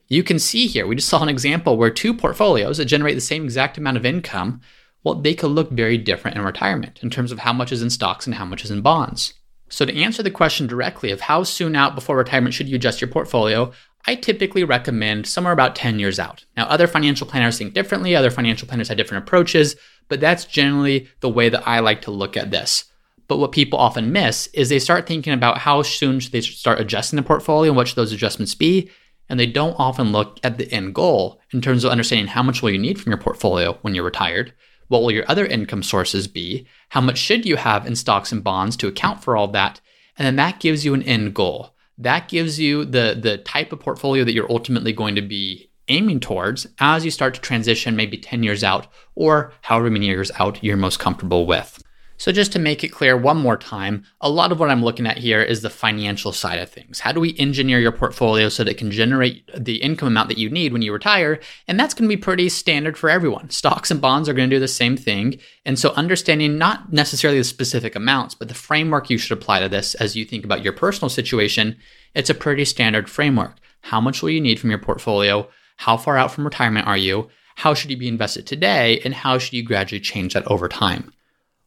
You 0.09 0.23
can 0.23 0.39
see 0.39 0.67
here, 0.67 0.87
we 0.87 0.97
just 0.97 1.09
saw 1.09 1.23
an 1.23 1.31
example 1.31 1.79
where 1.79 1.89
two 1.89 2.13
portfolios 2.13 2.77
that 2.77 2.85
generate 2.85 3.15
the 3.15 3.23
same 3.23 3.45
exact 3.45 3.79
amount 3.79 3.97
of 3.97 4.05
income 4.05 4.61
well, 5.03 5.15
they 5.15 5.35
could 5.35 5.51
look 5.51 5.71
very 5.71 5.97
different 5.97 6.37
in 6.37 6.45
retirement 6.45 6.99
in 7.03 7.11
terms 7.11 7.33
of 7.33 7.41
how 7.41 7.53
much 7.53 7.73
is 7.73 7.83
in 7.83 7.91
stocks 7.91 8.27
and 8.27 8.35
how 8.35 8.45
much 8.45 8.65
is 8.65 8.71
in 8.71 8.83
bonds. 8.83 9.35
So, 9.69 9.85
to 9.85 9.97
answer 9.97 10.23
the 10.23 10.31
question 10.31 10.67
directly 10.67 11.11
of 11.11 11.23
how 11.23 11.45
soon 11.45 11.77
out 11.77 11.95
before 11.95 12.17
retirement 12.17 12.55
should 12.55 12.69
you 12.69 12.77
adjust 12.77 13.01
your 13.01 13.09
portfolio, 13.09 13.73
I 14.07 14.17
typically 14.17 14.65
recommend 14.65 15.27
somewhere 15.27 15.53
about 15.53 15.77
10 15.77 15.99
years 15.99 16.19
out. 16.19 16.45
Now, 16.57 16.67
other 16.67 16.87
financial 16.87 17.27
planners 17.27 17.57
think 17.57 17.75
differently, 17.75 18.17
other 18.17 18.31
financial 18.31 18.67
planners 18.67 18.89
have 18.89 18.97
different 18.97 19.25
approaches, 19.25 19.77
but 20.09 20.21
that's 20.21 20.45
generally 20.45 21.09
the 21.21 21.29
way 21.29 21.49
that 21.49 21.67
I 21.69 21.81
like 21.81 22.03
to 22.03 22.11
look 22.11 22.37
at 22.37 22.51
this. 22.51 22.85
But 23.29 23.39
what 23.39 23.53
people 23.53 23.79
often 23.79 24.11
miss 24.11 24.49
is 24.49 24.69
they 24.69 24.81
start 24.81 25.07
thinking 25.07 25.33
about 25.33 25.59
how 25.59 25.83
soon 25.83 26.19
should 26.19 26.33
they 26.33 26.41
start 26.41 26.81
adjusting 26.81 27.17
the 27.17 27.23
portfolio 27.23 27.71
and 27.71 27.77
what 27.77 27.87
should 27.87 27.97
those 27.97 28.13
adjustments 28.13 28.57
be, 28.57 28.91
and 29.29 29.39
they 29.39 29.47
don't 29.47 29.79
often 29.79 30.11
look 30.11 30.41
at 30.43 30.59
the 30.59 30.71
end 30.73 30.95
goal 30.95 31.41
in 31.53 31.61
terms 31.61 31.85
of 31.85 31.93
understanding 31.93 32.27
how 32.27 32.43
much 32.43 32.61
will 32.61 32.71
you 32.71 32.79
need 32.79 33.01
from 33.01 33.13
your 33.13 33.21
portfolio 33.21 33.79
when 33.83 33.95
you're 33.95 34.03
retired 34.03 34.53
what 34.91 35.03
will 35.03 35.13
your 35.13 35.25
other 35.29 35.47
income 35.47 35.85
sources 35.85 36.27
be? 36.27 36.67
How 36.89 37.01
much 37.01 37.17
should 37.17 37.47
you 37.47 37.55
have 37.55 37.87
in 37.87 37.95
stocks 37.95 38.33
and 38.33 38.43
bonds 38.43 38.77
to 38.79 38.89
account 38.89 39.23
for 39.23 39.37
all 39.37 39.47
that? 39.49 39.81
And 40.19 40.27
then 40.27 40.35
that 40.37 40.59
gives 40.59 40.85
you 40.85 40.95
an 40.95 41.05
end 41.05 41.33
goal. 41.33 41.77
That 41.97 42.29
gives 42.29 42.59
you 42.59 42.85
the, 42.85 43.17
the 43.21 43.39
type 43.39 43.73
of 43.73 43.79
portfolio 43.79 44.25
that 44.25 44.33
you're 44.33 44.51
ultimately 44.51 44.93
going 44.93 45.15
to 45.15 45.23
be 45.23 45.71
aiming 45.87 46.19
towards 46.19 46.67
as 46.81 47.05
you 47.05 47.13
start 47.13 47.35
to 47.35 47.41
transition 47.41 47.95
maybe 47.95 48.19
10 48.19 48.43
years 48.43 48.65
out 48.65 48.89
or 49.15 49.53
however 49.63 49.91
many 49.91 50.07
years 50.07 50.33
out 50.41 50.63
you're 50.63 50.77
most 50.77 50.99
comfortable 50.99 51.47
with. 51.47 51.80
So, 52.21 52.33
just 52.33 52.53
to 52.53 52.59
make 52.59 52.85
it 52.85 52.89
clear 52.89 53.17
one 53.17 53.39
more 53.39 53.57
time, 53.57 54.05
a 54.21 54.29
lot 54.29 54.53
of 54.53 54.61
what 54.61 54.69
I'm 54.69 54.85
looking 54.85 55.07
at 55.07 55.17
here 55.17 55.41
is 55.41 55.63
the 55.63 55.71
financial 55.71 56.33
side 56.33 56.59
of 56.59 56.69
things. 56.69 57.01
How 57.01 57.13
do 57.13 57.21
we 57.21 57.35
engineer 57.39 57.81
your 57.81 57.93
portfolio 57.93 58.51
so 58.51 58.63
that 58.63 58.71
it 58.73 58.77
can 58.77 58.91
generate 58.91 59.49
the 59.57 59.77
income 59.77 60.09
amount 60.09 60.29
that 60.29 60.37
you 60.37 60.51
need 60.51 60.75
when 60.75 60.83
you 60.83 60.93
retire? 60.93 61.41
And 61.67 61.81
that's 61.81 61.95
going 61.95 62.11
to 62.11 62.15
be 62.15 62.21
pretty 62.21 62.51
standard 62.51 62.99
for 62.99 63.09
everyone. 63.09 63.49
Stocks 63.49 63.91
and 63.91 64.03
bonds 64.03 64.29
are 64.29 64.35
going 64.35 64.51
to 64.51 64.57
do 64.57 64.61
the 64.61 64.69
same 64.69 64.99
thing. 64.99 65.41
And 65.65 65.79
so, 65.79 65.93
understanding 65.93 66.59
not 66.59 66.93
necessarily 66.93 67.39
the 67.39 67.45
specific 67.45 67.97
amounts, 67.97 68.35
but 68.35 68.49
the 68.49 68.55
framework 68.55 69.09
you 69.09 69.17
should 69.17 69.39
apply 69.39 69.61
to 69.61 69.71
this 69.71 69.95
as 69.95 70.15
you 70.15 70.27
think 70.27 70.45
about 70.45 70.63
your 70.63 70.75
personal 70.75 71.09
situation, 71.09 71.79
it's 72.15 72.29
a 72.29 72.35
pretty 72.35 72.67
standard 72.67 73.09
framework. 73.09 73.57
How 73.81 73.99
much 73.99 74.21
will 74.21 74.29
you 74.29 74.43
need 74.43 74.61
from 74.61 74.69
your 74.69 74.79
portfolio? 74.79 75.49
How 75.79 75.97
far 75.97 76.19
out 76.19 76.33
from 76.33 76.45
retirement 76.45 76.87
are 76.87 76.99
you? 76.99 77.31
How 77.57 77.73
should 77.73 77.91
you 77.91 77.97
be 77.97 78.09
invested 78.09 78.47
today? 78.47 79.01
And 79.07 79.15
how 79.15 79.39
should 79.39 79.55
you 79.55 79.63
gradually 79.63 80.01
change 80.01 80.35
that 80.35 80.47
over 80.49 80.69
time? 80.69 81.15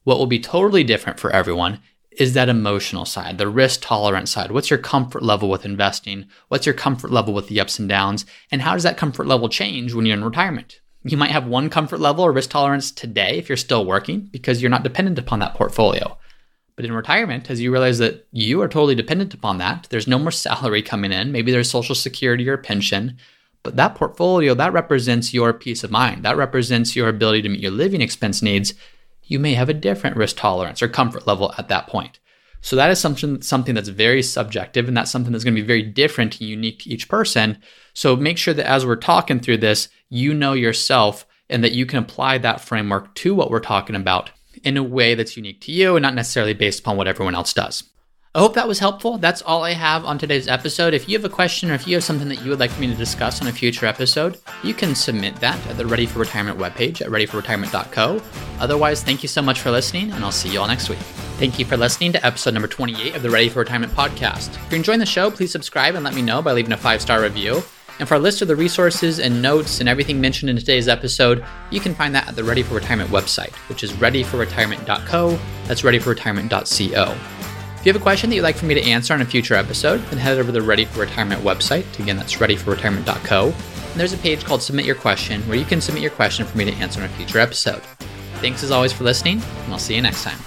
What 0.03 0.17
will 0.17 0.27
be 0.27 0.39
totally 0.39 0.83
different 0.83 1.19
for 1.19 1.31
everyone 1.31 1.79
is 2.17 2.33
that 2.33 2.49
emotional 2.49 3.05
side, 3.05 3.37
the 3.37 3.47
risk 3.47 3.81
tolerance 3.81 4.31
side. 4.31 4.51
What's 4.51 4.69
your 4.69 4.79
comfort 4.79 5.23
level 5.23 5.49
with 5.49 5.65
investing? 5.65 6.27
What's 6.47 6.65
your 6.65 6.75
comfort 6.75 7.11
level 7.11 7.33
with 7.33 7.47
the 7.47 7.59
ups 7.59 7.79
and 7.79 7.89
downs? 7.89 8.25
And 8.51 8.61
how 8.61 8.73
does 8.73 8.83
that 8.83 8.97
comfort 8.97 9.27
level 9.27 9.49
change 9.49 9.93
when 9.93 10.05
you're 10.05 10.17
in 10.17 10.23
retirement? 10.23 10.79
You 11.03 11.17
might 11.17 11.31
have 11.31 11.47
one 11.47 11.69
comfort 11.69 11.99
level 11.99 12.23
or 12.23 12.31
risk 12.31 12.51
tolerance 12.51 12.91
today 12.91 13.37
if 13.37 13.49
you're 13.49 13.57
still 13.57 13.85
working 13.85 14.29
because 14.31 14.61
you're 14.61 14.69
not 14.69 14.83
dependent 14.83 15.19
upon 15.19 15.39
that 15.39 15.55
portfolio. 15.55 16.17
But 16.75 16.85
in 16.85 16.93
retirement, 16.93 17.49
as 17.49 17.61
you 17.61 17.71
realize 17.71 17.99
that 17.99 18.27
you 18.31 18.61
are 18.61 18.67
totally 18.67 18.95
dependent 18.95 19.33
upon 19.33 19.57
that, 19.59 19.87
there's 19.89 20.07
no 20.07 20.17
more 20.17 20.31
salary 20.31 20.81
coming 20.81 21.11
in. 21.11 21.31
Maybe 21.31 21.51
there's 21.51 21.69
social 21.69 21.95
security 21.95 22.47
or 22.47 22.57
pension. 22.57 23.17
But 23.63 23.75
that 23.75 23.95
portfolio, 23.95 24.53
that 24.55 24.73
represents 24.73 25.33
your 25.33 25.53
peace 25.53 25.83
of 25.83 25.91
mind. 25.91 26.23
That 26.23 26.37
represents 26.37 26.95
your 26.95 27.09
ability 27.09 27.43
to 27.43 27.49
meet 27.49 27.61
your 27.61 27.71
living 27.71 28.01
expense 28.01 28.41
needs 28.41 28.73
you 29.25 29.39
may 29.39 29.53
have 29.53 29.69
a 29.69 29.73
different 29.73 30.17
risk 30.17 30.37
tolerance 30.37 30.81
or 30.81 30.87
comfort 30.87 31.27
level 31.27 31.53
at 31.57 31.69
that 31.69 31.87
point. 31.87 32.19
So 32.61 32.77
that 32.77 32.89
is 32.89 32.99
something 32.99 33.41
something 33.41 33.75
that's 33.75 33.89
very 33.89 34.23
subjective 34.23 34.87
and 34.87 34.95
that's 34.95 35.11
something 35.11 35.33
that's 35.33 35.43
going 35.43 35.55
to 35.55 35.61
be 35.61 35.67
very 35.67 35.83
different 35.83 36.39
and 36.39 36.49
unique 36.49 36.79
to 36.79 36.89
each 36.89 37.09
person. 37.09 37.57
So 37.93 38.15
make 38.15 38.37
sure 38.37 38.53
that 38.53 38.69
as 38.69 38.85
we're 38.85 38.95
talking 38.95 39.39
through 39.39 39.57
this, 39.57 39.89
you 40.09 40.33
know 40.33 40.53
yourself 40.53 41.25
and 41.49 41.63
that 41.63 41.73
you 41.73 41.85
can 41.85 41.99
apply 41.99 42.37
that 42.37 42.61
framework 42.61 43.13
to 43.15 43.35
what 43.35 43.51
we're 43.51 43.59
talking 43.59 43.97
about 43.97 44.31
in 44.63 44.77
a 44.77 44.83
way 44.83 45.13
that's 45.13 45.35
unique 45.35 45.59
to 45.61 45.71
you 45.71 45.95
and 45.95 46.03
not 46.03 46.15
necessarily 46.15 46.53
based 46.53 46.79
upon 46.79 46.95
what 46.95 47.07
everyone 47.07 47.35
else 47.35 47.53
does. 47.53 47.83
I 48.35 48.39
hope 48.39 48.55
that 48.55 48.67
was 48.67 48.79
helpful. 48.79 49.19
That's 49.19 49.43
all 49.43 49.63
I 49.63 49.73
have 49.73 50.05
on 50.05 50.17
today's 50.17 50.47
episode. 50.47 50.95
If 50.95 51.07
you 51.07 51.15
have 51.15 51.23
a 51.23 51.29
question 51.29 51.69
or 51.69 51.75
if 51.75 51.87
you 51.87 51.93
have 51.93 52.03
something 52.03 52.29
that 52.29 52.43
you 52.43 52.49
would 52.49 52.59
like 52.59 52.75
me 52.79 52.87
to 52.87 52.95
discuss 52.95 53.39
on 53.43 53.47
a 53.47 53.51
future 53.51 53.85
episode, 53.85 54.39
you 54.63 54.73
can 54.73 54.95
submit 54.95 55.35
that 55.35 55.63
at 55.67 55.77
the 55.77 55.85
Ready 55.85 56.07
for 56.07 56.17
Retirement 56.17 56.57
webpage 56.57 57.01
at 57.01 57.09
readyforretirement.co. 57.09 58.19
Otherwise, 58.59 59.03
thank 59.03 59.21
you 59.21 59.29
so 59.29 59.43
much 59.43 59.59
for 59.59 59.69
listening, 59.69 60.11
and 60.11 60.23
I'll 60.25 60.31
see 60.31 60.49
you 60.49 60.59
all 60.59 60.67
next 60.67 60.89
week. 60.89 60.97
Thank 61.37 61.59
you 61.59 61.65
for 61.65 61.77
listening 61.77 62.11
to 62.13 62.25
episode 62.25 62.55
number 62.55 62.67
28 62.67 63.15
of 63.15 63.21
the 63.21 63.29
Ready 63.29 63.49
for 63.49 63.59
Retirement 63.59 63.93
podcast. 63.93 64.55
If 64.55 64.71
you're 64.71 64.77
enjoying 64.77 64.99
the 64.99 65.05
show, 65.05 65.29
please 65.29 65.51
subscribe 65.51 65.93
and 65.93 66.03
let 66.03 66.15
me 66.15 66.23
know 66.23 66.41
by 66.41 66.53
leaving 66.53 66.71
a 66.71 66.77
five 66.77 67.03
star 67.03 67.21
review. 67.21 67.61
And 67.99 68.07
for 68.07 68.15
a 68.15 68.19
list 68.19 68.41
of 68.41 68.47
the 68.47 68.55
resources 68.55 69.19
and 69.19 69.43
notes 69.43 69.79
and 69.79 69.87
everything 69.87 70.19
mentioned 70.19 70.49
in 70.49 70.57
today's 70.57 70.87
episode, 70.87 71.45
you 71.69 71.79
can 71.79 71.93
find 71.93 72.15
that 72.15 72.27
at 72.27 72.35
the 72.35 72.43
Ready 72.43 72.63
for 72.63 72.73
Retirement 72.73 73.11
website, 73.11 73.53
which 73.69 73.83
is 73.83 73.91
readyforretirement.co. 73.91 75.39
That's 75.67 75.83
readyforretirement.co. 75.83 77.42
If 77.83 77.87
you 77.87 77.91
have 77.91 78.01
a 78.01 78.03
question 78.03 78.29
that 78.29 78.37
you'd 78.37 78.43
like 78.43 78.55
for 78.55 78.65
me 78.65 78.75
to 78.75 78.81
answer 78.81 79.13
on 79.13 79.19
a 79.19 79.25
future 79.25 79.55
episode, 79.55 79.97
then 80.05 80.17
head 80.17 80.37
over 80.37 80.45
to 80.45 80.51
the 80.53 80.61
Ready 80.61 80.85
for 80.85 81.01
Retirement 81.01 81.41
website. 81.41 81.99
Again, 81.99 82.15
that's 82.15 82.35
readyforretirement.co. 82.35 83.47
And 83.47 83.99
there's 83.99 84.13
a 84.13 84.17
page 84.19 84.45
called 84.45 84.61
Submit 84.61 84.85
Your 84.85 84.95
Question 84.95 85.41
where 85.49 85.57
you 85.57 85.65
can 85.65 85.81
submit 85.81 86.01
your 86.01 86.11
question 86.11 86.45
for 86.45 86.57
me 86.57 86.63
to 86.63 86.71
answer 86.75 87.01
on 87.01 87.07
a 87.07 87.09
future 87.09 87.39
episode. 87.39 87.81
Thanks 88.39 88.63
as 88.63 88.71
always 88.71 88.93
for 88.93 89.03
listening, 89.03 89.41
and 89.65 89.73
I'll 89.73 89.79
see 89.79 89.95
you 89.95 90.01
next 90.01 90.23
time. 90.23 90.37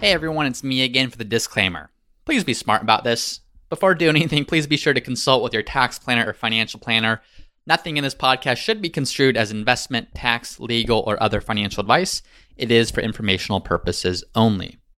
Hey 0.00 0.12
everyone, 0.12 0.46
it's 0.46 0.64
me 0.64 0.82
again 0.82 1.10
for 1.10 1.18
the 1.18 1.24
disclaimer. 1.24 1.90
Please 2.24 2.42
be 2.42 2.54
smart 2.54 2.80
about 2.80 3.04
this. 3.04 3.40
Before 3.68 3.94
doing 3.94 4.16
anything, 4.16 4.46
please 4.46 4.66
be 4.66 4.78
sure 4.78 4.94
to 4.94 5.00
consult 5.02 5.42
with 5.42 5.52
your 5.52 5.62
tax 5.62 5.98
planner 5.98 6.26
or 6.26 6.32
financial 6.32 6.80
planner 6.80 7.20
Nothing 7.66 7.96
in 7.96 8.04
this 8.04 8.14
podcast 8.14 8.58
should 8.58 8.80
be 8.80 8.88
construed 8.88 9.36
as 9.36 9.50
investment, 9.50 10.14
tax, 10.14 10.60
legal, 10.60 11.02
or 11.04 11.20
other 11.20 11.40
financial 11.40 11.80
advice. 11.80 12.22
It 12.56 12.70
is 12.70 12.92
for 12.92 13.00
informational 13.00 13.60
purposes 13.60 14.22
only. 14.36 14.78